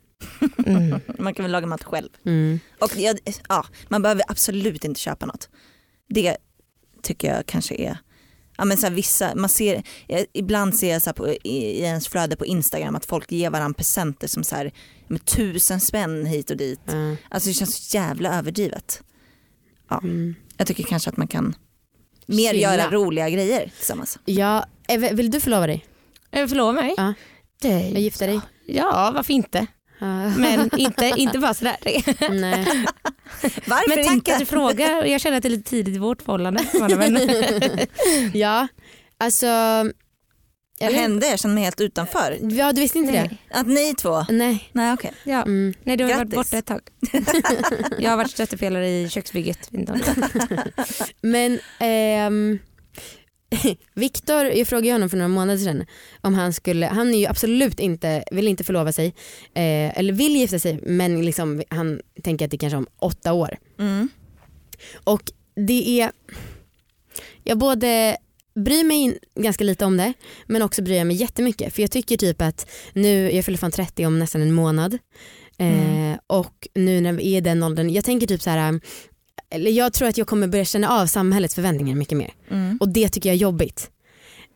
Mm. 0.65 0.99
Man 1.19 1.33
kan 1.33 1.43
väl 1.43 1.51
laga 1.51 1.67
mat 1.67 1.83
själv. 1.83 2.09
Mm. 2.25 2.59
Och 2.79 2.91
jag, 2.97 3.19
ja, 3.49 3.65
man 3.89 4.01
behöver 4.01 4.23
absolut 4.27 4.83
inte 4.85 4.99
köpa 4.99 5.25
något. 5.25 5.49
Det 6.09 6.37
tycker 7.03 7.33
jag 7.35 7.45
kanske 7.45 7.75
är 7.75 7.97
Ja, 8.59 8.65
men 8.65 8.77
så 8.77 8.87
här, 8.87 8.93
vissa, 8.93 9.35
man 9.35 9.49
ser, 9.49 9.83
jag, 10.07 10.25
ibland 10.33 10.75
ser 10.75 10.93
jag 10.93 11.01
så 11.01 11.09
här 11.09 11.13
på, 11.13 11.29
i, 11.29 11.37
i 11.43 11.81
ens 11.81 12.07
flöde 12.07 12.35
på 12.35 12.45
Instagram 12.45 12.95
att 12.95 13.05
folk 13.05 13.31
ger 13.31 13.49
varandra 13.49 13.77
presenter 13.77 14.27
som 14.27 14.43
så 14.43 14.55
här, 14.55 14.71
med 15.07 15.25
tusen 15.25 15.79
spänn 15.79 16.25
hit 16.25 16.49
och 16.51 16.57
dit. 16.57 16.79
Ja. 16.85 17.15
Alltså 17.29 17.49
det 17.49 17.53
känns 17.53 17.75
så 17.89 17.97
jävla 17.97 18.37
överdrivet. 18.39 19.01
Ja, 19.89 19.99
Mm. 20.03 20.35
jag 20.57 20.67
tycker 20.67 20.83
kanske 20.83 21.09
att 21.09 21.17
man 21.17 21.27
kan 21.27 21.55
mer 22.25 22.51
Chilla. 22.53 22.61
göra 22.77 22.91
roliga 22.91 23.29
grejer 23.29 23.71
tillsammans. 23.77 24.19
Ja, 24.25 24.65
vill 25.13 25.31
du 25.31 25.39
förlova 25.39 25.67
dig? 25.67 25.85
Eh, 26.31 26.47
Förlova 26.47 26.71
mig? 26.71 26.93
Ja. 26.97 27.13
Det, 27.61 27.69
Jag 27.89 28.01
gifta 28.01 28.27
dig? 28.27 28.39
Ja, 28.65 29.11
varför 29.15 29.33
inte? 29.33 29.67
Ja. 29.99 30.29
Men 30.29 30.79
inte, 30.79 31.13
inte 31.17 31.39
bara 31.39 31.53
sådär. 31.53 31.77
Nej. 32.31 32.85
Varför 33.67 33.89
Men 33.95 34.03
tack 34.05 34.13
inte? 34.13 34.33
att 34.33 34.39
du 34.39 34.45
frågar. 34.45 35.05
Jag 35.05 35.21
känner 35.21 35.37
att 35.37 35.43
det 35.43 35.47
är 35.49 35.51
lite 35.51 35.69
tidigt 35.69 35.95
i 35.95 35.99
vårt 35.99 36.21
förhållande. 36.21 36.63
Ja, 38.33 38.67
alltså. 39.17 39.45
Vad 40.79 40.91
hände? 40.93 41.27
Jag 41.27 41.39
känner 41.39 41.55
mig 41.55 41.63
helt 41.63 41.81
utanför. 41.81 42.37
Ja, 42.41 42.73
du 42.73 42.81
visste 42.81 42.97
inte 42.97 43.11
Nej. 43.11 43.37
Att 43.51 43.67
ni 43.67 43.95
två? 43.95 44.19
det? 44.27 44.33
Nej. 44.33 44.69
Nej 44.71 44.93
okej. 44.93 45.11
ja. 45.23 45.41
Mm. 45.41 45.73
Nej, 45.83 45.97
du 45.97 46.03
har 46.03 46.11
varit 46.13 46.29
Grattis. 46.29 46.51
borta 46.51 46.57
ett 46.57 46.65
tag. 46.65 46.81
Jag 47.99 48.09
har 48.09 48.17
varit 48.17 48.31
stöttepelare 48.31 48.89
i 48.89 49.09
köksbygget. 49.09 49.67
Det. 49.71 50.15
Men 51.21 51.59
ehm, 51.79 52.59
Viktor, 53.93 54.45
jag 54.45 54.67
frågade 54.67 54.91
honom 54.93 55.09
för 55.09 55.17
några 55.17 55.27
månader 55.27 55.59
sedan 55.59 55.85
om 56.21 56.33
han 56.33 56.53
skulle, 56.53 56.85
han 56.85 57.13
är 57.13 57.17
ju 57.17 57.25
absolut 57.25 57.79
inte, 57.79 58.23
vill 58.31 58.47
inte 58.47 58.63
förlova 58.63 58.91
sig 58.91 59.07
eh, 59.53 59.99
eller 59.99 60.13
vill 60.13 60.35
gifta 60.35 60.59
sig 60.59 60.79
men 60.83 61.25
liksom, 61.25 61.63
han 61.69 62.01
tänker 62.23 62.45
att 62.45 62.51
det 62.51 62.57
kanske 62.57 62.75
är 62.75 62.79
om 62.79 62.87
åtta 62.99 63.33
år. 63.33 63.57
Mm. 63.79 64.09
Och 65.03 65.31
det 65.55 66.01
är, 66.01 66.11
jag 67.43 67.57
både 67.57 68.17
bryr 68.55 68.83
mig 68.83 68.97
in, 68.97 69.17
ganska 69.35 69.63
lite 69.63 69.85
om 69.85 69.97
det 69.97 70.13
men 70.45 70.61
också 70.61 70.81
bryr 70.81 70.97
jag 70.97 71.07
mig 71.07 71.15
jättemycket 71.15 71.73
för 71.73 71.81
jag 71.81 71.91
tycker 71.91 72.17
typ 72.17 72.41
att 72.41 72.69
nu, 72.93 73.31
jag 73.31 73.45
fyller 73.45 73.57
fan 73.57 73.71
30 73.71 74.05
om 74.05 74.19
nästan 74.19 74.41
en 74.41 74.53
månad 74.53 74.93
eh, 75.57 76.07
Mm. 76.07 76.19
och 76.27 76.67
nu 76.73 77.01
när 77.01 77.13
vi 77.13 77.33
är 77.33 77.37
i 77.37 77.41
den 77.41 77.63
åldern, 77.63 77.89
jag 77.89 78.05
tänker 78.05 78.27
typ 78.27 78.41
så 78.41 78.49
här 78.49 78.79
eller 79.51 79.71
jag 79.71 79.93
tror 79.93 80.07
att 80.07 80.17
jag 80.17 80.27
kommer 80.27 80.47
börja 80.47 80.65
känna 80.65 80.89
av 81.01 81.07
samhällets 81.07 81.55
förväntningar 81.55 81.95
mycket 81.95 82.17
mer 82.17 82.33
Mm. 82.51 82.77
och 82.81 82.89
det 82.89 83.09
tycker 83.09 83.29
jag 83.29 83.33
är 83.35 83.39
jobbigt. 83.39 83.89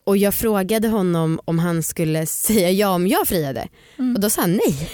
Och 0.03 0.17
jag 0.17 0.33
frågade 0.33 0.87
honom 0.87 1.39
om 1.45 1.59
han 1.59 1.83
skulle 1.83 2.25
säga 2.45 2.71
ja 2.71 2.89
om 2.89 3.07
jag 3.07 3.27
friade 3.27 3.67
Mm. 3.99 4.15
och 4.15 4.21
då 4.21 4.29
sa 4.29 4.41
han 4.41 4.51
nej. 4.51 4.89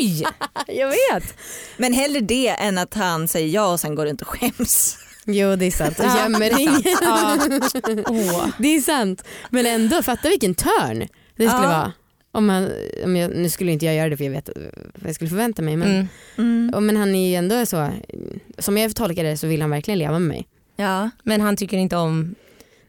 Oj! 0.00 0.24
jag 0.66 0.88
vet. 0.88 1.34
Men 1.76 1.92
hellre 1.92 2.20
det 2.20 2.48
än 2.48 2.78
att 2.78 2.94
han 2.94 3.28
säger 3.28 3.48
ja 3.48 3.72
och 3.72 3.80
sen 3.80 3.94
går 3.94 4.06
runt 4.06 4.20
och 4.22 4.28
skäms. 4.28 4.98
Jo 5.26 5.56
det 5.56 5.64
är 5.66 5.70
sant 5.70 5.98
och 5.98 6.04
gömmer 6.04 6.60
ingen. 6.60 6.82
Ja. 7.00 7.36
Det 8.58 8.68
är 8.76 8.80
sant. 8.80 9.24
Men 9.50 9.66
ändå, 9.66 10.02
fatta 10.02 10.28
vilken 10.28 10.54
törn 10.54 10.98
det 11.36 11.48
skulle 11.48 11.62
Ja. 11.64 11.68
vara. 11.68 11.92
Om 12.32 12.46
man, 12.46 12.68
om 13.04 13.16
jag, 13.16 13.30
nu 13.36 13.48
skulle 13.50 13.72
inte 13.72 13.86
jag 13.86 13.94
göra 13.94 14.08
det 14.08 14.16
för 14.16 14.24
jag 14.24 14.30
vet 14.30 14.50
vad 14.94 15.08
jag 15.08 15.14
skulle 15.14 15.30
förvänta 15.30 15.62
mig. 15.62 15.76
Men, 15.76 15.88
Mm. 16.36 16.68
Mm. 16.68 16.86
men 16.86 16.96
han 16.96 17.14
är 17.14 17.28
ju 17.30 17.34
ändå 17.34 17.66
så, 17.66 17.88
som 18.58 18.78
jag 18.78 18.96
tolkar 18.96 19.24
det 19.24 19.36
så 19.36 19.46
vill 19.46 19.60
han 19.60 19.70
verkligen 19.70 19.98
leva 19.98 20.12
med 20.18 20.28
mig. 20.28 20.48
Ja. 20.76 21.10
Men 21.22 21.40
han 21.40 21.56
tycker 21.56 21.76
inte 21.76 21.96
om... 21.96 22.34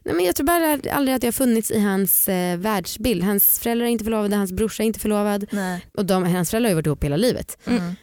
Nej, 0.04 0.15
men 0.15 0.25
jag 0.25 0.36
tror 0.36 0.45
bara 0.45 0.93
aldrig 0.95 1.15
att 1.15 1.23
jag 1.23 1.27
har 1.27 1.32
funnits 1.32 1.71
i 1.71 1.80
hans 1.80 2.30
eh, 2.30 2.58
världsbild. 2.58 3.23
Hans 3.23 3.60
föräldrar 3.60 3.86
är 3.88 3.89
inte 3.91 4.04
förlovade, 4.04 4.36
hans 4.36 4.51
brorsa 4.51 4.84
är 4.84 4.88
inte 4.88 4.99
förlovad 4.99 5.45
Nej. 5.51 5.86
och 5.93 6.06
de, 6.06 6.23
hans 6.23 6.49
föräldrar 6.51 6.67
har 6.69 6.71
ju 6.71 6.75
varit 6.75 6.86
ihop 6.86 7.04
hela 7.04 7.17
livet. 7.17 7.58
Mm. 7.67 7.93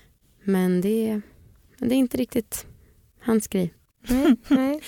Men 0.45 0.81
det, 0.81 1.21
men 1.79 1.89
det 1.89 1.95
är 1.95 1.97
inte 1.97 2.17
riktigt 2.17 2.67
hans 3.21 3.49
grej. 3.49 3.75
Nej. 4.49 4.81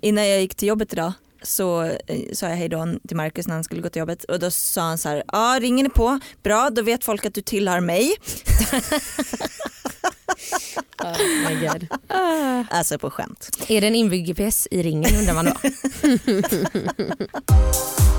Innan 0.00 0.28
jag 0.28 0.40
gick 0.40 0.54
till 0.54 0.68
jobbet 0.68 0.92
idag 0.92 1.12
så 1.42 1.82
eh, 1.82 2.20
sa 2.32 2.48
jag 2.48 2.56
hej 2.56 2.68
då 2.68 2.86
till 3.08 3.16
Marcus 3.16 3.46
när 3.46 3.54
han 3.54 3.64
skulle 3.64 3.82
gå 3.82 3.88
till 3.88 4.00
jobbet 4.00 4.24
och 4.24 4.38
då 4.38 4.50
sa 4.50 4.80
han 4.80 4.98
så 4.98 5.08
här, 5.08 5.22
ja 5.32 5.58
ringer 5.60 5.84
ni 5.84 5.90
på, 5.90 6.20
bra 6.42 6.70
då 6.70 6.82
vet 6.82 7.04
folk 7.04 7.26
att 7.26 7.34
du 7.34 7.42
tillhör 7.42 7.80
mig. 7.80 8.14
Oh 11.04 11.48
my 11.48 11.66
God. 11.66 11.86
Ah. 12.08 12.64
Alltså 12.70 12.98
på 12.98 13.10
skämt. 13.10 13.50
Är 13.68 13.80
det 13.80 13.86
en 13.86 13.94
inbyggd 13.94 14.26
GPS 14.26 14.68
i 14.70 14.82
ringen 14.82 15.16
undrar 15.16 15.34
man 15.34 15.44
då? 15.44 15.52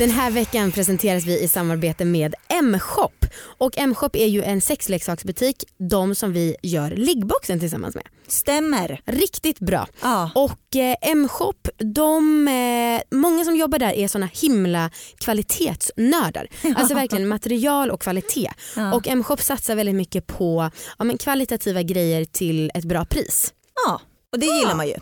Den 0.00 0.10
här 0.10 0.30
veckan 0.30 0.72
presenteras 0.72 1.26
vi 1.26 1.40
i 1.40 1.48
samarbete 1.48 2.04
med 2.04 2.34
M-shop. 2.48 3.12
Och 3.58 3.78
M-shop 3.78 4.10
är 4.12 4.26
ju 4.26 4.42
en 4.42 4.60
sexleksaksbutik, 4.60 5.64
de 5.78 6.14
som 6.14 6.32
vi 6.32 6.56
gör 6.62 6.90
liggboxen 6.90 7.60
tillsammans 7.60 7.94
med. 7.94 8.04
Stämmer. 8.26 9.00
Riktigt 9.04 9.58
bra. 9.58 9.86
Ja. 10.02 10.30
Och 10.34 10.76
eh, 10.76 10.96
M-shop, 11.02 11.54
de, 11.78 12.48
eh, 12.48 13.16
många 13.18 13.44
som 13.44 13.56
jobbar 13.56 13.78
där 13.78 13.92
är 13.92 14.08
såna 14.08 14.26
himla 14.26 14.90
kvalitetsnördar. 15.18 16.46
Alltså 16.76 16.94
verkligen 16.94 17.28
material 17.28 17.90
och 17.90 18.00
kvalitet. 18.00 18.50
Ja. 18.76 18.94
Och 18.94 19.08
M-shop 19.08 19.36
satsar 19.36 19.74
väldigt 19.74 19.94
mycket 19.94 20.26
på 20.26 20.70
ja, 20.98 21.04
men 21.04 21.18
kvalitativa 21.18 21.82
grejer 21.82 22.24
till 22.24 22.70
ett 22.74 22.84
bra 22.84 23.04
pris. 23.04 23.52
ja, 23.86 24.00
och 24.32 24.38
det 24.38 24.46
gillar 24.46 24.74
man 24.74 24.86
ju. 24.86 24.94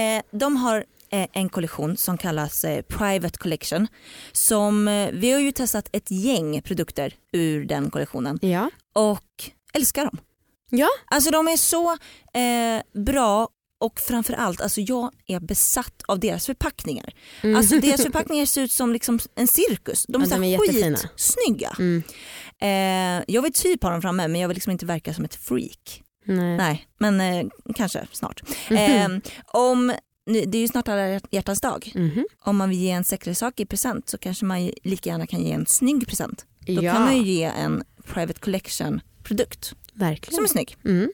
Eh, 0.00 0.22
de 0.30 0.56
har 0.56 0.84
en 1.32 1.48
kollektion 1.48 1.96
som 1.96 2.18
kallas 2.18 2.64
eh, 2.64 2.82
Private 2.82 3.38
Collection. 3.38 3.86
Som, 4.32 4.88
eh, 4.88 5.08
vi 5.12 5.32
har 5.32 5.40
ju 5.40 5.52
testat 5.52 5.88
ett 5.92 6.10
gäng 6.10 6.62
produkter 6.62 7.14
ur 7.32 7.64
den 7.64 7.90
kollektionen 7.90 8.38
Ja. 8.42 8.70
och 8.94 9.50
älskar 9.74 10.04
dem. 10.04 10.18
Ja. 10.70 10.88
Alltså 11.06 11.30
de 11.30 11.48
är 11.48 11.56
så 11.56 11.92
eh, 12.38 13.02
bra 13.04 13.48
och 13.80 14.00
framförallt, 14.00 14.60
alltså 14.60 14.80
jag 14.80 15.10
är 15.26 15.40
besatt 15.40 16.02
av 16.08 16.20
deras 16.20 16.46
förpackningar. 16.46 17.12
Mm. 17.42 17.56
Alltså 17.56 17.80
deras 17.80 18.02
förpackningar 18.04 18.46
ser 18.46 18.62
ut 18.62 18.72
som 18.72 18.92
liksom 18.92 19.18
en 19.34 19.48
cirkus. 19.48 20.06
De 20.08 20.22
är, 20.22 20.26
Ja, 20.26 20.30
så 20.30 20.36
de 20.40 20.44
är 20.44 20.58
skitsnygga. 20.58 21.76
Mm. 21.78 22.02
Eh, 22.60 23.24
jag 23.34 23.42
vill 23.42 23.52
typ 23.52 23.82
ha 23.82 23.90
dem 23.90 24.02
framme 24.02 24.28
men 24.28 24.40
jag 24.40 24.48
vill 24.48 24.54
liksom 24.54 24.72
inte 24.72 24.86
verka 24.86 25.14
som 25.14 25.24
ett 25.24 25.34
freak. 25.34 26.02
Nej. 26.26 26.56
Nej, 26.56 26.86
men 26.98 27.20
eh, 27.20 27.46
kanske 27.74 28.06
snart. 28.12 28.42
Mhm. 28.70 28.78
Eh, 28.78 29.08
om, 29.46 29.92
det 30.26 30.58
är 30.58 30.60
ju 30.60 30.68
snart 30.68 30.88
alla 30.88 31.20
hjärtans 31.30 31.60
dag. 31.60 31.92
Mhm. 31.94 32.24
Om 32.40 32.56
man 32.56 32.68
vill 32.68 32.78
ge 32.78 32.90
en 32.90 33.04
säker 33.04 33.34
sak 33.34 33.60
i 33.60 33.66
present 33.66 34.08
så 34.08 34.18
kanske 34.18 34.44
man 34.44 34.70
lika 34.84 35.10
gärna 35.10 35.26
kan 35.26 35.42
ge 35.42 35.52
en 35.52 35.66
snygg 35.66 36.08
present. 36.08 36.46
Då 36.66 36.82
Ja, 36.82 36.92
kan 36.92 37.02
man 37.02 37.16
ju 37.16 37.22
ge 37.22 37.44
en 37.44 37.84
private 38.06 38.40
collection 38.40 39.00
produkt 39.22 39.74
verkligen. 39.92 40.34
som 40.34 40.44
är 40.44 40.48
snygg. 40.48 40.76
Mm. 40.84 41.12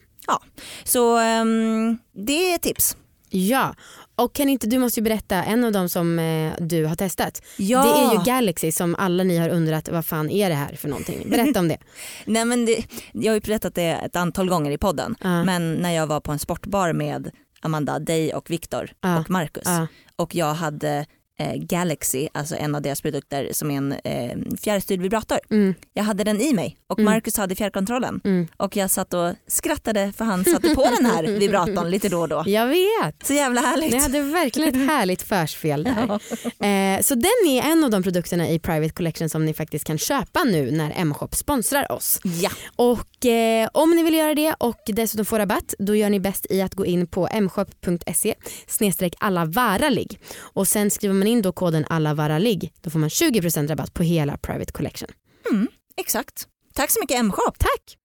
Så 0.85 1.17
ehm, 1.19 1.99
det 2.13 2.53
är 2.53 2.59
tips. 2.59 2.97
Ja, 3.33 3.75
och 4.15 4.33
kan 4.35 4.49
inte, 4.49 4.67
du 4.67 4.79
måste 4.79 5.01
ju 5.01 5.05
berätta 5.05 5.45
en 5.45 5.65
av 5.65 5.73
dem 5.73 5.89
som 5.89 6.19
eh, 6.19 6.53
du 6.59 6.85
har 6.85 6.97
testat. 6.97 7.43
Ja. 7.57 7.83
Det 7.83 7.89
är 8.01 8.19
ju 8.19 8.25
Galaxy 8.25 8.73
som 8.73 8.95
alla 8.95 9.25
ni 9.25 9.37
har 9.39 9.49
undrat 9.49 9.89
vad 9.89 10.07
fan 10.07 10.31
är 10.31 10.49
det 10.49 10.55
här 10.55 10.75
för 10.75 10.89
någonting. 10.89 11.31
Berätta 11.31 11.61
om 11.61 11.69
det. 11.69 11.79
Nej, 12.25 12.45
men 12.45 12.67
det, 12.67 12.85
jag 13.13 13.31
har 13.31 13.35
ju 13.35 13.41
berättat 13.41 13.75
det 13.75 13.83
ett 13.91 14.17
antal 14.17 14.49
gånger 14.49 14.71
i 14.71 14.79
podden. 14.79 15.17
Ja. 15.21 15.45
Men 15.45 15.75
när 15.75 15.91
jag 15.93 16.07
var 16.07 16.21
på 16.21 16.33
en 16.33 16.39
sportbar 16.39 16.93
med 16.93 17.31
Amanda, 17.61 17.99
dig 17.99 18.35
och 18.35 18.51
Viktor 18.51 18.91
Ja. 19.01 19.19
och 19.21 19.31
Marcus 19.31 19.63
Ja. 19.67 19.87
och 20.17 20.35
jag 20.35 20.55
hade 20.55 21.07
eh, 21.41 21.55
Galaxy, 21.55 22.29
alltså 22.35 22.57
en 22.57 22.75
av 22.75 22.83
deras 22.83 23.01
produkter 23.01 23.49
som 23.53 23.71
är 23.71 23.77
en 23.77 23.93
eh, 23.93 24.39
fjärrstyrd 24.63 25.01
vibrator. 25.01 25.39
Mm, 25.51 25.75
Jag 25.95 26.05
hade 26.05 26.25
den 26.25 26.41
i 26.41 26.53
mig 26.53 26.77
och 26.87 26.99
Mm. 27.01 27.13
Marcus 27.13 27.37
hade 27.37 27.55
fjärrkontrollen 27.55 28.21
mm. 28.25 28.49
och 28.57 28.77
jag 28.77 28.91
satt 28.91 29.15
och 29.15 29.35
skrattade 29.47 30.13
för 30.17 30.25
han 30.25 30.45
satte 30.45 30.75
på 30.75 30.83
den 30.99 31.07
här 31.07 31.23
vibratorn 31.39 31.91
lite 31.91 32.09
då 32.09 32.21
och 32.21 32.29
då. 32.29 32.43
Jag 32.47 32.67
vet. 32.67 33.27
Så 33.27 33.33
jävla 33.33 33.61
härligt. 33.61 33.93
Ni 33.93 33.99
hade 33.99 34.23
verkligen 34.23 34.69
ett 34.69 34.91
härligt 34.91 35.23
förspel 35.23 35.85
där. 35.85 36.21
Eh, 36.61 37.01
så 37.01 37.15
den 37.15 37.49
är 37.49 37.63
en 37.63 37.85
av 37.85 37.91
de 37.91 38.03
produkterna 38.03 38.49
i 38.49 38.59
Private 38.59 38.93
Collection 38.93 39.29
som 39.29 39.45
ni 39.47 39.55
faktiskt 39.55 39.85
kan 39.85 39.99
köpa 39.99 40.45
nu 40.45 40.71
när 40.71 40.93
M-shop 40.97 41.29
sponsrar 41.33 41.93
oss. 41.93 42.21
Ja. 42.23 42.51
Och 42.77 43.27
eh, 43.27 43.69
om 43.73 43.91
ni 43.91 44.03
vill 44.03 44.15
göra 44.15 44.35
det 44.35 44.55
och 44.59 44.81
dessutom 44.87 45.27
få 45.27 45.39
rabatt 45.39 45.75
då 45.79 45.95
gör 45.95 46.11
ni 46.11 46.21
bäst 46.21 46.47
i 46.51 46.63
att 46.63 46.75
gå 46.75 46.87
in 46.87 47.07
på 47.07 47.29
mshop.se 47.41 48.35
snedstreck 48.67 49.15
allavaralig 49.19 50.19
och 50.41 50.69
sen 50.69 50.91
skriver 50.91 51.15
man 51.15 51.27
in 51.31 51.43
då 51.43 51.53
koden 51.53 51.85
allavaralig 51.89 52.73
då 52.81 52.91
får 52.91 52.99
man 52.99 53.09
20% 53.09 53.69
rabatt 53.69 53.95
på 53.95 54.03
hela 54.03 54.37
Private 54.37 54.73
Collection. 54.73 55.09
Mm, 55.51 55.69
exakt. 55.97 56.47
Tack 56.75 56.91
så 56.91 57.01
mycket 57.01 57.19
M-shop. 57.19 57.53
Tack! 57.59 57.97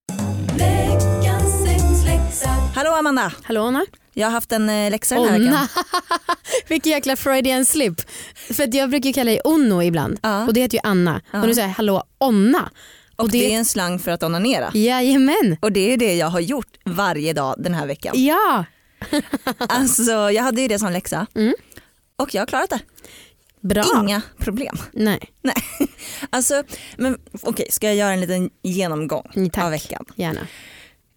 Hallå 2.75 2.91
Amanda, 2.91 3.31
Hallå 3.43 3.61
Anna. 3.63 3.85
jag 4.13 4.27
har 4.27 4.31
haft 4.31 4.51
en 4.51 4.69
eh, 4.69 4.91
läxa 4.91 5.15
den 5.15 5.23
här 5.29 5.39
veckan. 5.39 5.67
Vilken 6.67 6.91
jäkla 6.91 7.15
Freudian 7.15 7.65
slip. 7.65 8.01
För 8.53 8.63
att 8.63 8.73
jag 8.73 8.89
brukar 8.89 9.11
kalla 9.13 9.31
dig 9.31 9.41
Onno 9.43 9.83
ibland 9.83 10.19
Ja. 10.21 10.45
och 10.47 10.53
det 10.53 10.61
heter 10.61 10.77
ju 10.77 10.81
Anna. 10.83 11.21
Ja. 11.31 11.41
Och 11.41 11.47
nu 11.47 11.53
säger 11.55 11.67
jag 11.67 11.73
hallå 11.75 12.03
Onna. 12.19 12.69
Och 13.15 13.29
det 13.29 13.53
är 13.53 13.57
en 13.57 13.65
slang 13.65 13.99
för 13.99 14.11
att 14.11 14.23
onanera. 14.23 14.71
Jajamän. 14.73 15.57
Och 15.61 15.71
det 15.71 15.93
är 15.93 15.97
det 15.97 16.15
jag 16.15 16.27
har 16.27 16.39
gjort 16.39 16.77
varje 16.85 17.33
dag 17.33 17.55
den 17.57 17.73
här 17.73 17.87
veckan. 17.87 18.13
Ja. 18.23 18.65
Alltså 19.57 20.31
jag 20.31 20.43
hade 20.43 20.61
ju 20.61 20.67
det 20.67 20.79
som 20.79 20.91
läxa 20.91 21.27
Mm. 21.35 21.53
Och 22.15 22.33
jag 22.35 22.41
har 22.41 22.45
klarat 22.47 22.69
det. 22.69 22.79
Bra. 23.61 23.83
Inga 24.03 24.21
problem. 24.37 24.77
Nej, 24.93 25.19
Nej. 25.41 25.55
Alltså, 26.29 26.63
men 26.97 27.17
okej, 27.41 27.67
ska 27.71 27.87
jag 27.87 27.95
göra 27.95 28.11
en 28.13 28.21
liten 28.21 28.49
genomgång 28.61 29.31
Mm, 29.35 29.49
tack. 29.49 29.63
av 29.63 29.71
veckan? 29.71 30.05
gärna. 30.15 30.47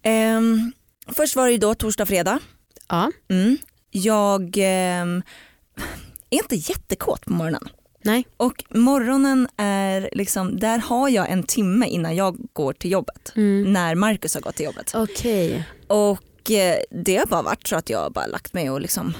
Ehm, 0.03 0.71
först 1.07 1.35
var 1.35 1.45
det 1.45 1.51
ju 1.51 1.57
då 1.57 1.75
torsdag, 1.75 2.05
fredag. 2.05 2.39
Ja. 2.87 3.11
Mm. 3.29 3.57
Jag 3.91 4.55
ehm, 4.57 5.23
är 6.29 6.37
inte 6.37 6.55
jättekåt 6.55 7.25
på 7.25 7.33
morgonen. 7.33 7.69
Nej. 8.03 8.27
Och 8.37 8.63
morgonen 8.69 9.47
är 9.57 10.09
liksom, 10.13 10.59
där 10.59 10.77
har 10.79 11.09
jag 11.09 11.29
en 11.29 11.43
timme 11.43 11.87
innan 11.87 12.15
jag 12.15 12.37
går 12.53 12.73
till 12.73 12.91
jobbet. 12.91 13.31
Mm. 13.35 13.73
När 13.73 13.95
Marcus 13.95 14.33
har 14.33 14.41
gått 14.41 14.55
till 14.55 14.65
jobbet. 14.65 14.91
Okej. 14.95 15.63
Och 15.87 16.51
eh, 16.51 16.77
det 16.91 17.17
har 17.17 17.25
bara 17.25 17.41
varit 17.41 17.67
så 17.67 17.75
att 17.75 17.89
jag 17.89 17.99
har 17.99 18.09
bara 18.09 18.25
lagt 18.27 18.53
mig 18.53 18.69
och 18.69 18.81
liksom 18.81 19.13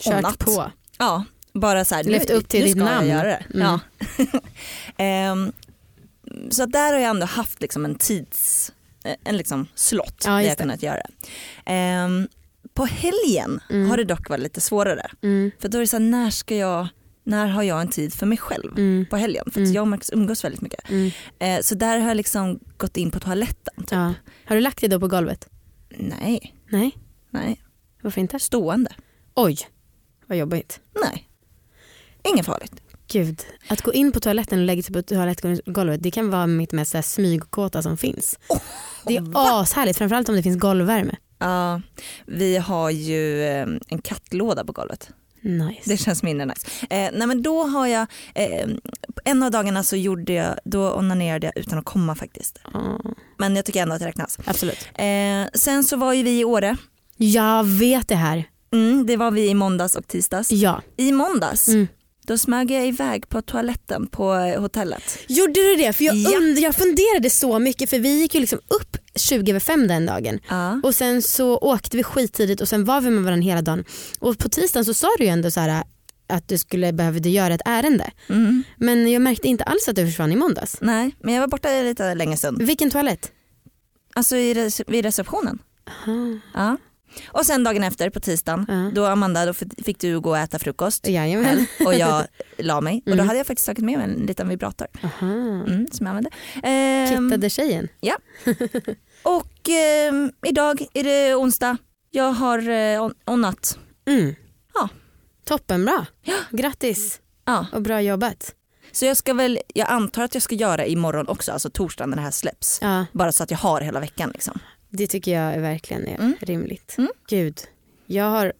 Kört 0.00 0.14
Onnat. 0.14 0.38
på. 0.38 0.70
Ja, 0.98 1.24
bara 1.52 1.84
så 1.84 1.94
här, 1.94 2.04
Levt 2.04 2.30
upp 2.30 2.48
till 2.48 2.60
nu 2.60 2.66
ditt 2.66 2.76
namn. 2.76 3.08
Göra 3.08 3.22
det. 3.28 3.44
Mm. 3.54 3.66
Ja. 3.66 3.80
Ehm, 4.96 5.52
så 6.50 6.66
där 6.66 6.92
har 6.92 7.00
jag 7.00 7.10
ändå 7.10 7.26
haft 7.26 7.62
liksom 7.62 7.84
en 7.84 7.94
tids, 7.94 8.72
en 9.24 9.36
liksom 9.36 9.66
slott 9.74 10.22
Ja, 10.26 10.30
där 10.32 10.40
jag 10.40 10.50
det. 10.56 10.62
kunnat 10.62 10.82
göra 10.82 10.96
det. 10.96 11.30
Ehm, 11.66 12.28
på 12.74 12.86
helgen 12.86 13.60
Mm. 13.70 13.90
har 13.90 13.96
det 13.96 14.04
dock 14.04 14.28
varit 14.28 14.42
lite 14.42 14.60
svårare. 14.60 15.10
Mm. 15.22 15.50
För 15.58 15.68
då 15.68 15.78
är 15.78 15.80
det 15.80 15.86
så 15.86 15.96
här, 15.96 16.04
när 16.04 16.30
ska 16.30 16.56
jag, 16.56 16.88
när 17.24 17.46
har 17.46 17.62
jag 17.62 17.80
en 17.80 17.88
tid 17.88 18.14
för 18.14 18.26
mig 18.26 18.38
själv 18.38 18.72
Mm. 18.78 19.06
på 19.10 19.16
helgen? 19.16 19.44
För 19.52 19.60
Mm. 19.60 19.72
jag 19.72 19.82
och 19.82 19.88
Marcus 19.88 20.10
umgås 20.12 20.44
väldigt 20.44 20.60
mycket. 20.60 20.84
Eh, 21.38 21.60
så 21.62 21.74
där 21.74 21.98
har 21.98 22.08
jag 22.08 22.16
liksom 22.16 22.58
gått 22.76 22.96
in 22.96 23.10
på 23.10 23.20
toaletten. 23.20 23.74
Typ. 23.76 23.92
Ja. 23.92 24.14
Har 24.44 24.54
du 24.56 24.60
lagt 24.60 24.80
dig 24.80 24.88
då 24.88 25.00
på 25.00 25.08
golvet? 25.08 25.48
Nej, 25.98 26.54
Nej. 26.70 26.98
nej, 27.30 27.62
Varför 28.02 28.20
inte? 28.20 28.38
stående. 28.38 28.92
Oj, 29.34 29.56
vad 30.28 30.38
jobbigt. 30.38 30.80
Nej, 31.04 31.28
inget 32.32 32.46
farligt. 32.46 32.72
Gud, 33.12 33.42
att 33.68 33.82
gå 33.82 33.92
in 33.92 34.12
på 34.12 34.20
toaletten 34.20 34.58
och 34.58 34.64
lägga 34.64 34.82
sig 34.82 34.94
på 34.94 35.02
toalettgolvet 35.02 36.02
det 36.02 36.10
kan 36.10 36.30
vara 36.30 36.46
mitt 36.46 36.72
mest 36.72 36.94
här 36.94 37.02
smygkåta 37.02 37.82
som 37.82 37.96
finns. 37.96 38.38
det 39.06 39.16
är 39.16 39.22
ashärligt, 39.34 39.98
framförallt 39.98 40.28
om 40.28 40.34
det 40.36 40.42
finns 40.42 40.58
golvvärme. 40.58 41.16
Ja, 41.38 41.80
vi 42.26 42.56
har 42.56 42.90
ju 42.90 43.42
eh, 43.44 43.66
en 43.88 44.02
kattlåda 44.02 44.64
på 44.64 44.72
golvet. 44.72 45.10
Nice. 45.40 45.90
Det 45.90 45.96
känns 45.96 46.22
mindre 46.22 46.46
nice. 46.46 46.66
Eh, 46.90 47.10
nej 47.12 47.26
men 47.26 47.42
då 47.42 47.64
har 47.64 47.86
jag, 47.86 48.06
eh, 48.34 48.68
en 49.24 49.42
av 49.42 49.50
dagarna 49.50 49.82
så 49.82 49.96
gjorde 49.96 50.32
jag, 50.32 50.58
då 50.64 50.92
onanerade 50.92 51.46
jag 51.46 51.58
utan 51.58 51.78
att 51.78 51.84
komma 51.84 52.14
faktiskt. 52.14 52.58
Ja, 52.72 53.00
Men 53.38 53.56
jag 53.56 53.64
tycker 53.64 53.82
ändå 53.82 53.94
att 53.94 54.00
det 54.00 54.06
räknas. 54.06 54.38
absolut. 54.44 54.88
Eh, 54.94 55.46
sen 55.54 55.84
så 55.84 55.96
var 55.96 56.12
ju 56.12 56.22
vi 56.22 56.40
i 56.40 56.44
Åre. 56.44 56.76
Jag 57.16 57.64
vet 57.64 58.08
det 58.08 58.14
här. 58.14 58.44
Mm, 58.72 59.06
det 59.06 59.16
var 59.16 59.30
vi 59.30 59.48
i 59.48 59.54
måndags 59.54 59.96
och 59.96 60.06
tisdags. 60.08 60.50
Ja. 60.52 60.82
I 60.96 61.12
måndags, 61.12 61.68
Mm. 61.68 61.86
då 62.26 62.38
smög 62.38 62.70
jag 62.70 62.86
iväg 62.86 63.28
på 63.28 63.42
toaletten 63.42 64.06
på 64.06 64.34
eh, 64.34 64.60
hotellet. 64.60 65.18
Gjorde 65.28 65.52
du 65.52 65.76
det? 65.76 65.92
För 65.92 66.04
jag, 66.04 66.16
Ja. 66.16 66.30
und- 66.38 66.58
jag 66.58 66.74
funderade 66.74 67.30
så 67.30 67.58
mycket 67.58 67.90
för 67.90 67.98
vi 67.98 68.20
gick 68.20 68.34
ju 68.34 68.40
liksom 68.40 68.58
upp 68.68 68.96
20 69.14 69.50
över 69.52 69.60
fem 69.60 69.88
den 69.88 70.06
dagen. 70.06 70.40
Ja. 70.48 70.80
Och 70.82 70.94
sen 70.94 71.22
så 71.22 71.58
åkte 71.58 71.96
vi 71.96 72.02
skittidigt 72.02 72.60
och 72.60 72.68
sen 72.68 72.84
var 72.84 73.00
vi 73.00 73.10
med 73.10 73.24
varandra 73.24 73.44
hela 73.44 73.62
dagen. 73.62 73.84
Och 74.18 74.38
på 74.38 74.48
tisdagen 74.48 74.84
så 74.84 74.94
sa 74.94 75.08
du 75.18 75.24
ju 75.24 75.30
ändå 75.30 75.50
så 75.50 75.60
här 75.60 75.84
att 76.28 76.48
du 76.48 76.58
skulle 76.58 76.92
behövde 76.92 77.28
göra 77.28 77.54
ett 77.54 77.60
ärende. 77.64 78.10
Mm. 78.28 78.62
Men 78.76 79.12
jag 79.12 79.22
märkte 79.22 79.48
inte 79.48 79.64
alls 79.64 79.88
att 79.88 79.96
du 79.96 80.06
försvann 80.06 80.32
i 80.32 80.36
måndags. 80.36 80.76
Nej, 80.80 81.14
men 81.20 81.34
jag 81.34 81.40
var 81.40 81.48
borta 81.48 81.68
lite 81.82 82.14
länge 82.14 82.36
stund. 82.36 82.62
Vilken 82.62 82.90
toalett? 82.90 83.32
Alltså 84.14 84.36
i 84.36 84.54
rece- 84.54 84.84
vid 84.86 85.04
receptionen. 85.04 85.58
Aha. 86.06 86.38
Ja. 86.54 86.76
Och 87.28 87.46
sen 87.46 87.64
dagen 87.64 87.84
efter 87.84 88.10
på 88.10 88.20
tisdagen, 88.20 88.66
Ja. 88.68 88.90
då 88.94 89.06
Amanda 89.06 89.46
då 89.46 89.52
fick 89.84 89.98
du 90.00 90.20
gå 90.20 90.30
och 90.30 90.38
äta 90.38 90.58
frukost. 90.58 91.08
Jajamän. 91.08 91.66
och 91.84 91.94
jag 91.94 92.24
la 92.58 92.80
mig 92.80 92.96
och 92.96 93.02
då 93.10 93.12
Mm. 93.12 93.26
hade 93.26 93.38
jag 93.38 93.46
faktiskt 93.46 93.66
tagit 93.66 93.84
med 93.84 93.98
mig 93.98 94.04
en 94.10 94.26
liten 94.26 94.48
vibrator 94.48 94.86
mm, 95.20 95.86
som 95.92 96.06
jag 96.06 96.16
använde. 96.16 96.30
Ehm, 96.62 97.08
Kittade 97.30 97.50
tjejen. 97.50 97.88
och 99.22 99.68
ehm, 99.68 100.32
idag 100.46 100.86
är 100.94 101.04
det 101.04 101.34
onsdag. 101.34 101.76
Jag 102.10 102.32
har 102.32 102.68
eh, 102.68 103.02
on- 103.02 103.14
onnat. 103.26 103.78
Mm. 104.08 104.34
Ja. 104.74 104.88
Toppenbra. 105.44 106.06
Ja. 106.22 106.34
Grattis 106.50 107.20
Ja. 107.44 107.66
och 107.72 107.82
bra 107.82 108.00
jobbat. 108.02 108.54
Så 108.92 109.04
jag 109.04 109.16
ska 109.16 109.34
väl, 109.34 109.58
jag 109.74 109.88
antar 109.88 110.22
att 110.22 110.34
jag 110.34 110.42
ska 110.42 110.54
göra 110.54 110.86
imorgon 110.86 111.28
också, 111.28 111.52
alltså 111.52 111.70
torsdagen 111.70 112.10
när 112.10 112.16
det 112.16 112.22
här 112.22 112.30
släpps. 112.30 112.78
Ja, 112.82 113.04
Bara 113.12 113.32
så 113.32 113.42
att 113.42 113.50
jag 113.50 113.58
har 113.58 113.80
hela 113.80 114.00
veckan 114.00 114.30
liksom. 114.34 114.58
Det 114.90 115.06
tycker 115.06 115.32
jag 115.32 115.60
verkligen 115.60 116.06
är 116.08 116.14
Mm. 116.14 116.34
rimligt. 116.40 116.94
Mm. 116.98 117.10
Gud, 117.28 117.58
jag 118.06 118.24
har 118.24 118.52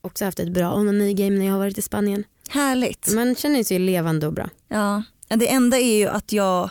också 0.00 0.24
haft 0.24 0.38
ett 0.40 0.48
bra 0.52 0.72
onani-game 0.74 1.38
när 1.38 1.44
jag 1.46 1.52
har 1.52 1.58
varit 1.58 1.78
i 1.78 1.82
Spanien. 1.82 2.24
Härligt. 2.50 3.12
Man 3.14 3.34
känner 3.34 3.64
sig 3.64 3.78
levande 3.78 4.26
och 4.26 4.32
bra. 4.32 4.48
Ja. 4.68 5.02
Det 5.28 5.48
enda 5.50 5.78
är 5.78 5.96
ju 5.98 6.08
att 6.08 6.32
jag 6.32 6.70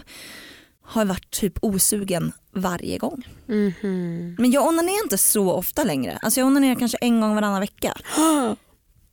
har 0.82 1.06
varit 1.06 1.32
typ 1.32 1.58
osugen 1.62 2.32
varje 2.52 2.98
gång. 2.98 3.28
Mhm. 3.46 4.36
Men 4.40 4.52
jag 4.52 4.68
onanerar 4.68 5.04
inte 5.04 5.18
så 5.18 5.52
ofta 5.52 5.84
längre. 5.84 6.20
Alltså 6.22 6.40
jag 6.40 6.48
onanerar 6.48 6.76
kanske 6.76 6.98
en 7.02 7.22
gång 7.22 7.36
varannan 7.36 7.62
vecka. 7.62 7.94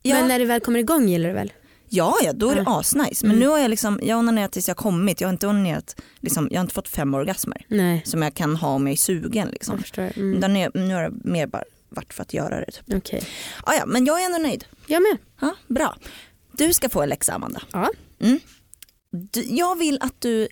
Ja. 0.03 0.15
Men 0.15 0.29
när 0.29 0.39
det 0.39 0.45
väl 0.45 0.61
kommer 0.61 0.79
igång 0.79 1.09
gillar 1.09 1.29
du 1.29 1.35
väl? 1.35 1.53
Ja, 1.91 2.15
ja 2.23 2.33
då 2.33 2.51
är 2.51 2.55
det 2.57 2.63
Ja. 2.67 2.79
asnice. 2.81 3.27
Men 3.27 3.31
Mm. 3.31 3.39
nu 3.41 3.47
har 3.49 3.59
jag 3.59 3.71
liksom, 3.71 4.01
jag 4.03 4.17
har 4.17 4.19
onanerat 4.19 4.53
tills 4.53 4.69
jag 4.69 4.77
kommit. 4.77 5.21
Jag 5.21 5.29
har 5.29 5.33
inte 5.33 5.47
onanerat, 5.47 6.01
liksom, 6.21 6.49
jag 6.51 6.59
har 6.59 6.63
inte 6.63 6.75
fått 6.75 6.89
fem 6.89 7.15
orgasmer 7.15 7.65
Nej, 7.69 8.03
som 8.05 8.23
jag 8.23 8.35
kan 8.35 8.57
ha 8.57 8.69
om 8.69 8.87
jag 8.87 8.93
är 8.93 8.97
sugen. 8.97 9.45
jag 9.47 9.53
Liksom. 9.53 9.79
förstår. 9.79 10.03
Mm. 10.17 10.35
Utan 10.39 10.53
nu, 10.53 10.95
har 10.95 11.03
det 11.11 11.31
mer 11.31 11.47
bara 11.47 11.65
varit 11.89 12.13
för 12.15 12.23
att 12.23 12.35
göra 12.35 12.61
det. 12.61 12.71
Typ. 12.73 12.95
Okej. 12.97 13.23
Ah, 13.65 13.75
ja, 13.75 13.87
men 13.87 14.05
jag 14.07 14.21
är 14.23 14.27
ändå 14.27 14.39
nöjd. 14.39 14.65
Jag 14.87 15.03
med. 15.03 15.17
Ja, 15.41 15.55
bra. 15.67 15.97
Du 16.53 16.73
ska 16.73 16.89
få 16.89 17.03
en 17.03 17.09
läxa 17.09 17.33
Amanda. 17.35 17.63
Ja. 17.73 17.91
Mm. 18.21 18.41
Du, 19.11 19.43
jag 19.43 19.79
vill 19.79 19.99
att 20.01 20.21
du 20.21 20.49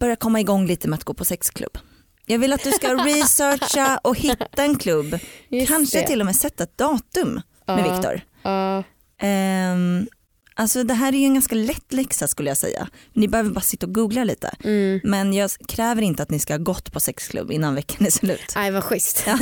börjar 0.00 0.16
komma 0.16 0.40
igång 0.40 0.66
lite 0.66 0.88
med 0.88 0.96
att 0.96 1.04
gå 1.04 1.14
på 1.14 1.24
sexklubb. 1.24 1.78
Jag 2.26 2.38
vill 2.38 2.52
att 2.52 2.64
du 2.64 2.72
ska 2.72 2.94
researcha 3.04 3.98
och 4.04 4.16
hitta 4.16 4.62
en 4.64 4.78
klubb. 4.78 5.18
Just 5.48 5.68
Kanske 5.68 6.00
det. 6.00 6.06
till 6.06 6.20
och 6.20 6.26
med 6.26 6.36
sätta 6.36 6.62
ett 6.64 6.78
datum 6.78 7.40
med. 7.66 7.82
Viktor. 7.92 8.20
Ja. 8.42 8.84
Ehm, 9.22 10.06
alltså 10.54 10.84
det 10.84 10.94
här 10.94 11.12
är 11.12 11.16
ju 11.18 11.24
en 11.24 11.34
ganska 11.34 11.54
lätt 11.54 11.92
läxa 11.92 12.28
skulle 12.28 12.50
jag 12.50 12.56
säga. 12.56 12.88
Ni 13.12 13.28
behöver 13.28 13.50
bara 13.50 13.60
sitta 13.60 13.86
och 13.86 13.94
googla 13.94 14.24
lite. 14.24 14.50
Mm. 14.64 15.00
Men 15.04 15.32
jag 15.32 15.50
kräver 15.68 16.02
inte 16.02 16.22
att 16.22 16.30
ni 16.30 16.38
ska 16.38 16.52
ha 16.52 16.58
gått 16.58 16.92
på 16.92 17.00
sexklubb 17.00 17.50
innan 17.50 17.74
veckan 17.74 18.06
är 18.06 18.10
slut. 18.10 18.52
Aj 18.54 18.70
vad 18.70 18.84
schysst. 18.84 19.24
Ja. 19.26 19.38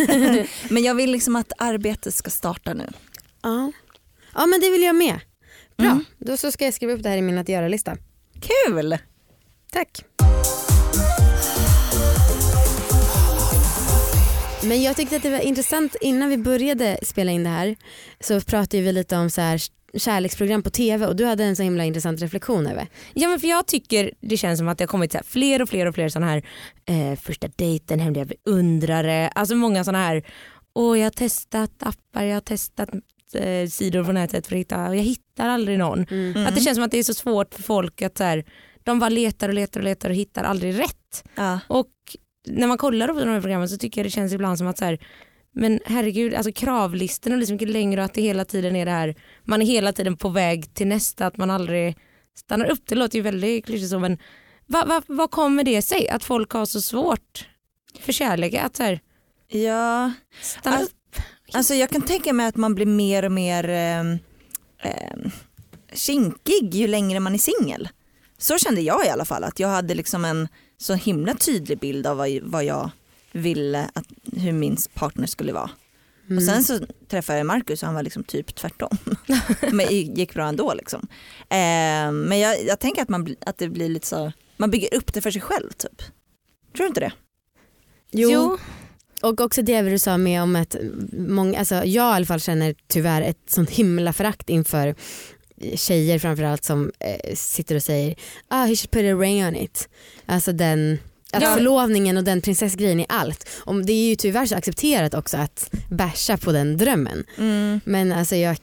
Men 0.71 0.83
jag 0.83 0.95
vill 0.95 1.11
liksom 1.12 1.37
att 1.37 1.53
arbetet 1.59 2.14
ska 2.14 2.31
starta 2.31 2.75
nu. 2.75 2.88
Ja. 3.43 3.73
ja 4.35 4.47
men 4.47 4.61
det 4.61 4.71
vill 4.71 4.83
jag 4.83 4.95
med. 4.97 5.21
Bra, 5.77 5.87
Mm. 5.90 6.05
då 6.19 6.37
så 6.37 6.53
ska 6.53 6.64
jag 6.64 6.75
skriva 6.75 6.93
upp 6.93 7.03
det 7.03 7.09
här 7.09 7.16
i 7.16 7.23
min 7.23 7.38
att 7.38 7.49
göra-lista. 7.49 7.97
Kul! 8.66 8.99
Tack. 9.73 10.05
Men 14.64 14.83
jag 14.83 14.96
tyckte 14.96 15.16
att 15.16 15.23
det 15.23 15.31
var 15.31 15.38
intressant 15.38 15.96
innan 16.01 16.29
vi 16.29 16.38
började 16.38 16.99
spela 17.03 17.31
in 17.31 17.44
det 17.44 17.51
här 17.51 17.77
så 18.20 18.40
pratade 18.40 18.83
vi 18.83 18.92
lite 18.92 19.16
om 19.16 19.31
så 19.31 19.40
här 19.40 19.61
kärleksprogram 19.94 20.62
på 20.62 20.70
tv 20.70 21.07
och 21.07 21.16
du 21.16 21.25
hade 21.25 21.44
en 21.44 21.57
så 21.57 21.62
himla 21.62 21.85
intressant 21.85 22.23
reflektion 22.23 22.66
över. 22.66 22.88
Ja 23.14 23.29
men 23.29 23.40
för 23.40 23.49
jag 23.49 23.66
tycker 23.66 24.11
det 24.20 24.37
känns 24.37 24.59
som 24.59 24.68
att 24.68 24.79
det 24.79 24.85
har 24.85 24.88
kommit 24.88 25.12
så 25.12 25.18
här 25.18 25.25
fler 25.25 25.62
och 25.62 25.68
fler 25.68 25.87
och 25.87 25.94
fler 25.94 26.09
sådana 26.09 26.33
här 26.33 26.42
eh, 26.85 27.18
första 27.18 27.49
dejten, 27.57 28.01
hemliga 28.01 28.25
beundrare, 28.25 29.29
alltså 29.29 29.55
många 29.55 29.85
sådana 29.85 30.05
här, 30.05 30.27
åh 30.75 30.99
jag 30.99 31.07
har 31.07 31.11
testat 31.11 31.73
appar, 31.79 32.25
jag 32.25 32.37
har 32.37 32.40
testat 32.40 32.88
eh, 33.35 33.68
sidor 33.68 34.05
på 34.05 34.12
nätet 34.12 34.46
för 34.46 34.55
att 34.55 34.61
hitta, 34.61 34.88
och 34.88 34.96
jag 34.96 35.03
hittar 35.03 35.49
aldrig 35.49 35.79
någon. 35.79 36.07
Mm. 36.11 36.46
Att 36.46 36.55
det 36.55 36.61
känns 36.61 36.77
som 36.77 36.85
att 36.85 36.90
det 36.90 36.99
är 36.99 37.03
så 37.03 37.14
svårt 37.14 37.55
för 37.55 37.62
folk 37.62 38.03
att 38.03 38.18
så 38.18 38.25
här, 38.25 38.44
de 38.85 38.99
bara 38.99 39.11
letar 39.11 39.49
och 39.49 39.55
letar 39.55 39.81
och 39.81 39.85
letar 39.85 40.11
och 40.11 40.16
hittar 40.16 40.44
aldrig 40.44 40.79
rätt. 40.79 41.25
Ja. 41.35 41.61
Och 41.68 41.90
när 42.46 42.66
man 42.66 42.79
kollar 42.79 43.09
på 43.09 43.20
de 43.20 43.29
här 43.29 43.40
programmen 43.40 43.68
så 43.68 43.76
tycker 43.76 44.00
jag 44.00 44.07
det 44.07 44.11
känns 44.11 44.33
ibland 44.33 44.59
som 44.59 44.66
att 44.66 44.79
så 44.79 44.85
här, 44.85 44.98
men 45.53 45.81
herregud, 45.85 46.35
alltså 46.35 46.53
kravlistorna 46.53 47.37
blir 47.37 47.46
så 47.46 47.53
mycket 47.53 47.68
längre 47.68 48.00
och 48.00 48.05
att 48.05 48.14
det 48.14 48.22
hela 48.22 48.44
tiden 48.44 48.76
är 48.76 48.85
det 48.85 48.90
här, 48.90 49.14
man 49.44 49.62
är 49.62 49.66
hela 49.66 49.92
tiden 49.92 50.16
på 50.16 50.29
väg 50.29 50.74
till 50.74 50.87
nästa, 50.87 51.26
att 51.26 51.37
man 51.37 51.50
aldrig 51.50 51.96
stannar 52.37 52.70
upp. 52.70 52.83
Det 52.87 52.94
låter 52.94 53.16
ju 53.16 53.22
väldigt 53.22 53.66
klyschigt 53.66 53.90
så 53.90 53.98
men 53.98 54.18
vad 54.66 54.88
va, 54.88 55.03
vad 55.07 55.31
kommer 55.31 55.64
det 55.64 55.83
sig 55.83 56.09
att 56.09 56.24
folk 56.24 56.50
har 56.53 56.66
så 56.66 56.81
svårt 56.81 57.48
för 58.00 58.12
kärlek? 58.12 58.55
Att 58.55 58.76
så 58.76 58.83
här, 58.83 59.00
ja, 59.48 60.12
stanna 60.42 60.76
Alltså, 60.76 60.92
upp? 60.92 61.22
alltså 61.53 61.74
jag 61.74 61.90
kan 61.90 62.03
tänka 62.03 62.33
mig 62.33 62.46
att 62.46 62.57
man 62.57 62.74
blir 62.74 62.87
mer 62.87 63.24
och 63.24 63.33
mer 63.33 63.68
eh, 63.68 64.00
eh, 64.90 65.31
kinkig 65.92 66.74
ju 66.74 66.87
längre 66.87 67.20
man 67.20 67.35
är 67.35 67.38
singel. 67.38 67.88
Så 68.38 68.59
kände 68.59 68.81
jag 68.81 69.07
i 69.07 69.09
alla 69.09 69.24
fall, 69.24 69.44
att 69.44 69.59
jag 69.61 69.68
hade 69.68 69.94
liksom 69.94 70.24
en 70.24 70.48
så 70.81 70.95
himla 70.95 71.35
tydlig 71.35 71.79
bild 71.79 72.07
av 72.07 72.16
vad, 72.16 72.31
vad 72.43 72.64
jag 72.64 72.90
ville 73.33 73.90
att, 73.93 74.05
hur 74.33 74.53
min 74.53 74.77
partner 74.95 75.27
skulle 75.27 75.53
vara. 75.53 75.71
Mm. 76.27 76.38
Och 76.38 76.45
sen 76.45 76.64
så 76.64 76.79
träffade 77.09 77.38
jag 77.38 77.47
Marcus 77.47 77.83
och 77.83 77.87
han 77.87 77.95
var 77.95 78.03
liksom 78.03 78.25
typ 78.25 78.55
tvärtom. 78.55 78.97
men 79.73 79.87
det 79.87 79.95
gick 79.95 80.35
bra 80.35 80.49
ändå 80.49 80.75
liksom. 80.75 81.09
Eh, 81.40 82.12
men 82.12 82.38
jag, 82.38 82.64
jag 82.64 82.81
tänker 82.81 83.03
att, 83.03 83.09
man, 83.09 83.37
att 83.47 83.59
det 83.59 83.69
blir 83.69 83.88
lite 83.88 84.07
så, 84.07 84.33
man 84.57 84.71
bygger 84.71 84.95
upp 84.95 85.12
det 85.12 85.21
för 85.21 85.31
sig 85.31 85.43
själv 85.43 85.71
typ. 85.71 86.03
Tror 86.77 86.85
du 86.85 86.87
inte 86.87 87.01
det? 87.01 87.12
Jo. 88.11 88.59
Och 89.23 89.40
också 89.40 89.62
det 89.62 89.83
du 89.83 89.99
sa 89.99 90.16
med 90.16 90.43
om 90.43 90.57
att 90.57 90.77
många, 91.12 91.59
alltså 91.59 91.75
jag 91.75 91.85
i 91.85 91.99
alla 91.99 92.27
fall 92.27 92.40
känner 92.40 92.75
tyvärr 92.88 93.23
ett 93.23 93.51
sånt 93.51 93.71
himla 93.71 94.12
förakt 94.12 94.51
inför 94.51 94.95
tjejer 95.75 96.18
framförallt 96.18 96.64
som 96.64 96.92
eh, 97.01 97.35
sitter 97.35 97.75
och 97.75 97.83
säger 97.83 98.14
ah 98.49 98.64
he 98.64 98.77
should 98.77 98.90
put 98.90 99.05
a 99.05 99.18
ring 99.18 99.46
on 99.46 99.57
it. 99.57 99.88
Alltså 100.27 100.53
den 100.53 100.99
att 101.33 101.42
Ja. 101.42 101.55
förlovningen 101.55 102.16
och 102.16 102.25
den 102.25 102.40
prinsessgrejen 102.40 103.01
i 103.01 103.07
allt. 103.09 103.49
Om 103.64 103.87
det 103.87 103.92
är 103.92 104.09
ju 104.09 104.16
tyvärr 104.16 104.46
så 104.46 104.57
accepterat 104.57 105.14
också 105.14 105.37
att 105.37 105.70
basha 105.90 106.37
på 106.37 106.53
den 106.53 106.77
drömmen. 106.77 107.25
Men 107.85 108.12
alltså 108.12 108.37
jag, 108.37 108.57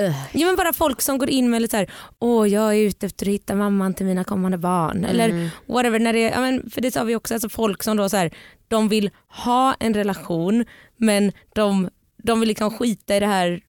uh, 0.00 0.16
Jo 0.32 0.46
men 0.46 0.56
bara 0.56 0.72
folk 0.72 1.02
som 1.02 1.18
går 1.18 1.30
in 1.30 1.50
med 1.50 1.62
lite 1.62 1.70
så 1.70 1.76
här, 1.76 1.90
åh 2.18 2.48
jag 2.48 2.74
är 2.74 2.78
ute 2.78 3.06
efter 3.06 3.26
att 3.26 3.32
hitta 3.32 3.54
mamman 3.54 3.94
till 3.94 4.06
mina 4.06 4.24
kommande 4.24 4.58
barn. 4.58 5.04
Eller 5.04 5.28
mm, 5.28 5.48
whatever. 5.66 5.98
När 5.98 6.12
det, 6.12 6.20
ja, 6.20 6.40
men 6.40 6.70
för 6.70 6.80
det 6.80 6.90
sa 6.90 7.04
vi 7.04 7.16
också, 7.16 7.34
alltså 7.34 7.48
folk 7.48 7.82
som 7.82 7.96
då 7.96 8.08
så 8.08 8.16
här, 8.16 8.30
de 8.68 8.88
vill 8.88 9.10
ha 9.28 9.74
en 9.80 9.94
relation 9.94 10.64
men 10.96 11.32
de, 11.54 11.88
de 12.22 12.40
vill 12.40 12.48
liksom 12.48 12.70
skita 12.70 13.16
i 13.16 13.20
det 13.20 13.26
här 13.26 13.60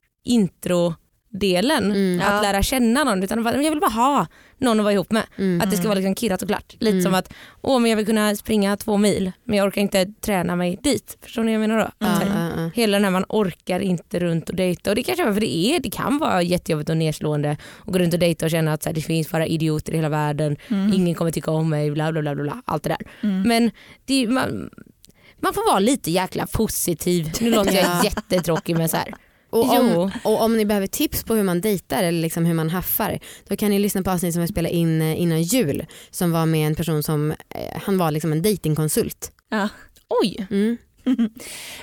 introdelen, 1.43 1.91
Mm. 1.91 2.19
att 2.21 2.34
Ja. 2.34 2.41
lära 2.41 2.63
känna 2.63 3.04
någon. 3.04 3.23
Utan 3.23 3.43
bara, 3.43 3.62
jag 3.63 3.71
vill 3.71 3.80
bara 3.80 3.91
ha 3.91 4.28
någon 4.60 4.80
att 4.80 4.84
vara 4.84 4.93
ihop 4.93 5.12
med. 5.12 5.23
mm. 5.38 5.62
Att 5.62 5.71
det 5.71 5.78
ska 5.78 5.88
vara 5.88 5.95
liksom 6.00 6.15
kirrat 6.15 6.41
och 6.41 6.47
klart. 6.47 6.73
Lite 6.80 6.89
Mm. 6.91 7.04
som 7.04 7.13
att 7.13 7.34
åh, 7.62 7.80
men 7.80 7.89
jag 7.91 7.97
vill 7.97 8.06
kunna 8.06 8.36
springa 8.36 8.78
två 8.78 8.97
mil 8.97 9.32
men 9.43 9.58
jag 9.58 9.67
orkar 9.67 9.82
inte 9.82 10.06
träna 10.21 10.56
mig 10.56 10.80
dit. 10.84 11.17
Förstår 11.21 11.43
ni 11.43 11.56
vad 11.58 11.63
jag 11.63 11.69
menar 11.69 11.80
då? 11.84 11.91
Ja, 12.00 12.08
Att 12.08 12.21
så 12.21 12.28
här, 12.28 12.50
ja, 12.58 12.62
ja. 12.63 12.69
Hela 12.76 12.97
den 12.97 13.04
här 13.04 13.12
man 13.12 13.26
orkar 13.30 13.80
inte 13.80 14.19
runt 14.19 14.50
och 14.50 14.56
dejta 14.56 14.89
och 14.89 14.95
det 14.95 15.04
kanske 15.04 15.23
är 15.23 15.34
för 15.34 15.41
det 15.41 15.56
är, 15.58 15.80
det 15.80 15.89
kan 15.89 16.17
vara 16.17 16.41
jättejobbigt 16.41 16.89
och 16.89 16.97
nedslående 16.97 17.52
att 17.52 17.93
gå 17.93 18.00
runt 18.00 18.13
och 18.13 18.19
dejta 18.19 18.45
och 18.45 18.52
känna 18.52 18.73
att 18.73 18.84
så 18.84 18.89
här, 18.89 18.93
det 18.93 19.02
finns 19.02 19.32
bara 19.32 19.45
idioter 19.47 19.93
i 19.93 19.95
hela 19.95 20.10
världen, 20.10 20.58
Mm. 20.67 20.93
ingen 20.93 21.15
kommer 21.15 21.32
tycka 21.32 21.52
om 21.52 21.69
mig, 21.69 21.91
bla 21.91 22.12
bla 22.12 22.21
bla, 22.21 22.36
bla, 22.36 22.43
bla 22.43 22.62
allt 22.65 22.84
det 22.84 22.89
där. 22.89 23.28
Men 23.45 23.71
det, 24.06 24.28
man, 24.28 24.69
man 25.41 25.54
får 25.54 25.71
vara 25.71 25.80
lite 25.80 26.12
jäkla 26.12 26.47
positiv. 26.47 27.32
Nu 27.41 27.52
låter 27.52 27.71
jag 27.76 27.84
Ja. 27.86 28.02
jättetråkig 28.04 28.78
men 28.78 28.89
så 28.89 28.97
här. 28.97 29.13
Och 29.62 29.80
om, 29.80 29.91
Jo. 29.93 30.12
och 30.24 30.41
om 30.41 30.58
ni 30.58 30.65
behöver 30.65 30.88
tips 30.88 31.24
på 31.24 31.36
hur 31.36 31.43
man 31.43 31.62
dejtar 31.62 32.04
eller 32.04 32.22
liksom 32.22 32.46
hur 32.46 32.54
man 32.54 32.70
haffar 32.70 33.20
då 33.48 33.56
kan 33.56 33.70
ni 33.70 33.80
lyssna 33.80 34.04
på 34.04 34.12
avsnitt 34.12 34.34
som 34.34 34.41
vi 34.41 34.48
spelade 34.48 34.76
in 34.76 35.02
eh, 35.02 35.22
innan 35.22 35.41
jul 35.43 35.86
som 36.12 36.32
var 36.32 36.46
med 36.46 36.67
en 36.67 36.76
person 36.76 37.04
som 37.04 37.32
eh, 37.32 37.82
han 37.86 37.98
var 37.98 38.12
liksom 38.12 38.32
en 38.32 38.41
datingkonsult. 38.41 39.32
Ja. 39.50 39.70
Oj, 40.10 40.48
Mm. 40.50 40.78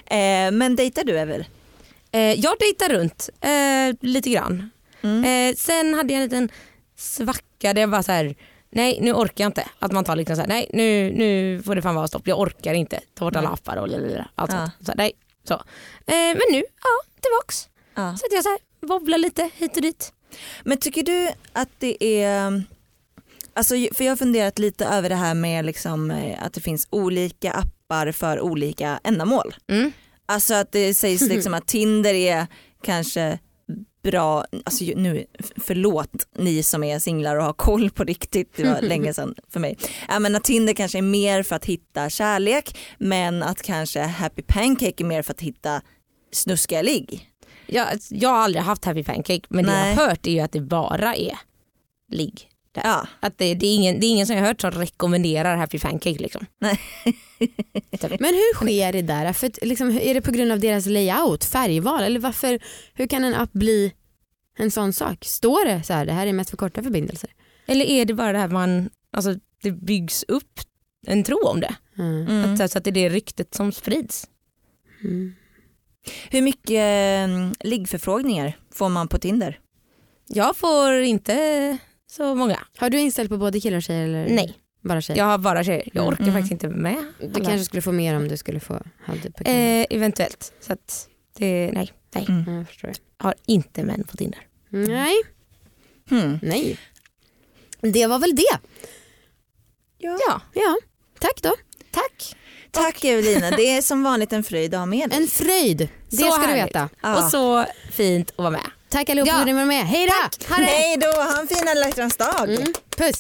Eh, 0.07 0.51
men 0.53 0.77
dejtar 0.77 1.05
du 1.05 1.19
Evel? 1.19 1.45
eh, 2.13 2.21
jag 2.21 2.55
dejtar 2.59 2.89
runt 2.95 3.31
eh, 3.41 3.97
lite 4.09 4.31
grann. 4.31 4.71
Mm. 5.03 5.25
Eh, 5.51 5.57
sen 5.57 5.95
hade 5.95 6.13
jag 6.13 6.23
en 6.23 6.29
liten 6.29 6.49
svacka 6.97 7.73
där 7.73 7.81
jag 7.81 7.91
bara 7.91 8.03
så 8.03 8.13
här, 8.13 8.35
nej 8.71 8.99
nu 9.03 9.13
orkar 9.13 9.45
jag 9.45 9.49
inte. 9.49 9.69
Att 9.79 9.93
man 9.93 10.05
tar 10.05 10.17
liksom 10.17 10.37
så 10.37 10.43
här, 10.43 10.49
nej 10.49 10.71
nu, 10.73 11.13
nu 11.17 11.63
får 11.63 11.75
det 11.75 11.83
fan 11.83 11.95
vara 11.95 12.09
stopp, 12.09 12.27
jag 12.29 12.41
orkar 12.41 12.75
inte 12.75 13.01
ta 13.15 13.25
bort 13.25 13.37
alla 13.37 13.49
appar 13.49 13.77
och 13.77 13.83
allt 13.89 13.95
Ja. 14.37 14.47
sånt. 14.47 14.73
Så, 14.81 14.91
här, 14.93 14.97
nej, 14.97 15.13
så. 15.45 15.55
Eh, 15.55 15.63
men 16.07 16.43
nu, 16.51 16.59
ja 16.83 17.11
tillbaks. 17.21 17.69
Ja. 17.95 18.17
Så 18.17 18.27
att 18.27 18.33
jag 18.33 18.43
så 18.43 18.49
här, 18.49 18.59
wobblar 18.81 19.19
lite 19.19 19.51
hit 19.55 19.77
och 19.77 19.83
dit. 19.83 20.13
Men 20.65 20.79
tycker 20.79 21.03
du 21.03 21.29
att 21.53 21.69
det 21.79 22.23
är, 22.23 22.63
alltså, 23.55 23.75
för 23.75 24.05
jag 24.05 24.11
har 24.11 24.17
funderat 24.17 24.59
lite 24.59 24.87
över 24.87 25.09
det 25.09 25.15
här 25.15 25.35
med 25.35 25.65
liksom, 25.65 26.11
eh, 26.11 26.45
att 26.45 26.53
det 26.53 26.61
finns 26.61 26.89
olika 26.91 27.53
appar 27.53 28.13
för 28.13 28.41
olika 28.41 29.01
ändamål. 29.05 29.55
Mm. 29.69 29.93
Alltså 30.27 30.55
att 30.55 30.73
det 30.73 30.95
sägs 30.95 31.23
liksom 31.29 31.55
att 31.55 31.67
Tinder 31.67 32.15
är 32.15 32.47
kanske 32.83 33.39
bra, 34.05 34.45
alltså 34.65 34.85
nu 34.85 35.25
förlåt 35.57 36.29
ni 36.39 36.63
som 36.63 36.85
är 36.85 36.99
singlar 36.99 37.37
och 37.37 37.45
har 37.45 37.53
koll 37.53 37.91
på 37.91 38.05
riktigt, 38.05 38.57
det 38.57 38.65
var 38.65 38.81
länge 38.83 39.15
sedan 39.15 39.35
för 39.49 39.61
mig. 39.61 39.79
Ja, 40.09 40.19
men 40.19 40.35
att 40.35 40.45
Tinder 40.45 40.73
kanske 40.73 40.99
är 40.99 41.03
mer 41.03 41.43
för 41.43 41.57
att 41.57 41.65
hitta 41.65 42.11
kärlek 42.11 42.79
men 42.99 43.43
att 43.43 43.63
kanske 43.63 44.01
Happy 44.01 44.43
Pancake 44.43 45.05
är 45.05 45.05
mer 45.05 45.23
för 45.23 45.33
att 45.33 45.41
hitta 45.41 45.83
snuskiga 46.33 46.83
ligg. 46.83 47.31
Jag, 47.67 47.89
jag 48.11 48.29
har 48.29 48.37
aldrig 48.37 48.63
haft 48.65 48.85
Happy 48.85 49.05
Pancake 49.05 49.43
men 49.49 49.65
det 49.65 49.71
Nej. 49.71 49.91
jag 49.91 49.97
har 49.97 50.09
hört 50.09 50.27
är 50.27 50.31
ju 50.31 50.41
att 50.41 50.53
det 50.53 50.61
bara 50.61 51.15
är 51.15 51.39
ligg. 52.13 52.49
Ja. 52.83 53.07
Att 53.21 53.39
det, 53.39 53.55
det, 53.55 53.67
är 53.67 53.75
ingen, 53.75 54.01
det 54.01 54.07
är 54.07 54.09
ingen 54.09 54.27
som 54.27 54.37
jag 54.37 54.43
har 54.43 54.49
hört 54.49 54.61
som 54.61 54.71
rekommenderar 54.71 55.57
Happy 55.57 55.79
Pancake. 55.79 56.19
Liksom. 56.19 56.47
Nej. 56.59 56.81
Men 58.01 58.35
hur 58.35 58.55
sker 58.55 58.93
det 58.93 59.03
där? 59.03 59.33
För 59.33 59.67
liksom, 59.67 59.99
är 59.99 60.15
det 60.15 60.21
på 60.21 60.31
grund 60.31 60.53
av 60.53 60.61
deras 60.61 60.87
layout, 60.87 61.45
färgval 61.45 62.03
eller 62.03 62.21
varför, 62.21 62.59
hur 62.95 63.07
kan 63.07 63.25
en 63.25 63.35
app 63.35 63.53
bli 63.53 63.93
en 64.59 64.71
sån 64.71 64.93
sak? 64.93 65.25
Står 65.25 65.65
det 65.65 65.83
så 65.83 65.93
här, 65.93 66.07
det 66.07 66.13
här 66.13 66.27
är 66.27 66.33
mest 66.33 66.51
för 66.51 66.57
korta 66.57 66.83
förbindelser? 66.83 67.31
Eller 67.67 67.85
är 67.85 68.05
det 68.05 68.15
bara 68.15 68.33
det 68.33 68.39
här 68.39 68.49
man, 68.49 68.91
alltså 69.13 69.35
det 69.63 69.71
byggs 69.71 70.25
upp 70.29 70.61
en 71.07 71.25
tro 71.25 71.39
om 71.47 71.61
det? 71.61 71.75
Mm. 71.99 72.27
Mm. 72.27 72.55
Att, 72.55 72.71
så 72.71 72.79
att 72.79 72.85
det 72.85 72.91
är 72.91 72.93
det 72.93 73.09
ryktet 73.09 73.55
som 73.55 73.73
sprids. 73.73 74.29
Mm. 75.05 75.35
Hur 76.31 76.43
mycket 76.43 76.71
eh, 76.71 77.69
liggförfrågningar 77.69 78.59
får 78.73 78.89
man 78.89 79.09
på 79.09 79.19
Tinder? 79.19 79.61
Jag 80.27 80.57
får 80.57 80.93
inte 80.93 81.79
så 82.17 82.35
många. 82.35 82.59
Har 82.77 82.91
du 82.91 82.99
inställt 82.99 83.31
på 83.31 83.37
både 83.39 83.61
killar 83.61 83.77
och 83.77 83.83
tjejer 83.83 84.05
eller 84.05 84.29
Nej, 84.29 84.59
bara 84.81 85.01
tjejer? 85.01 85.19
jag 85.19 85.25
har 85.27 85.39
bara 85.39 85.65
tjejer. 85.65 85.89
Jag 85.93 86.07
orkar 86.09 86.23
Mm. 86.23 86.35
faktiskt 86.35 86.53
inte 86.53 86.69
med. 86.69 87.05
Du 87.21 87.27
alla. 87.27 87.45
kanske 87.45 87.65
skulle 87.65 87.83
få 87.83 87.93
mer 87.93 88.17
om 88.17 88.29
du 88.29 88.37
skulle 88.37 88.61
få 88.61 88.75
ha 89.07 89.15
det 89.23 89.31
på 89.31 89.45
killar. 89.45 89.59
eh, 89.81 89.87
eventuellt. 89.91 90.53
Så 90.61 90.73
att 90.73 91.09
det, 91.39 91.71
nej, 91.75 91.93
nej. 92.15 92.27
Mm. 92.29 92.45
Ja, 92.47 92.53
jag 92.59 92.69
förstår 92.69 92.89
det. 92.89 92.95
Har 93.19 93.35
inte 93.47 93.85
män 93.85 94.05
på 94.05 94.17
Tinder. 94.17 94.41
Nej, 94.69 95.15
Hmm. 96.09 96.39
nej. 96.43 96.79
Det 97.81 98.07
var 98.07 98.19
väl 98.19 98.37
det. 98.37 98.59
Ja. 99.99 100.19
Ja, 100.29 100.41
Ja, 100.55 100.77
tack 101.21 101.43
då. 101.43 101.55
tack. 101.91 102.37
Tack 102.71 103.05
Evelina, 103.05 103.51
det 103.51 103.71
är 103.77 103.83
som 103.83 104.03
vanligt 104.11 104.33
en 104.33 104.43
fröjd 104.45 104.75
att 104.75 104.79
ha 104.81 104.87
med 104.87 105.11
dig. 105.11 105.19
En 105.23 105.29
fröjd, 105.29 105.89
det 106.11 106.17
Så 106.17 106.31
ska 106.31 106.41
du 106.43 106.47
härligt. 106.49 106.65
veta. 106.67 106.89
Ja. 107.03 107.25
Och 107.25 107.31
så 107.31 107.65
fint 107.93 108.31
att 108.31 108.39
vara 108.39 108.51
med. 108.51 108.61
Tack 108.95 109.11
allihopa 109.11 109.29
Ja. 109.31 109.35
för 109.35 109.41
att 109.41 109.47
ni 109.47 109.53
var 109.53 109.65
med. 109.65 109.87
Hej 109.87 110.07
då! 110.07 110.55
Hej 110.55 110.97
då, 110.97 111.07
ha 111.07 111.41
en 111.41 111.49
fin 111.49 111.69
alla 111.69 111.87
hjärtans 111.87 112.17
dag. 112.17 112.51
Mm. 112.55 112.73
Puss! 112.97 113.17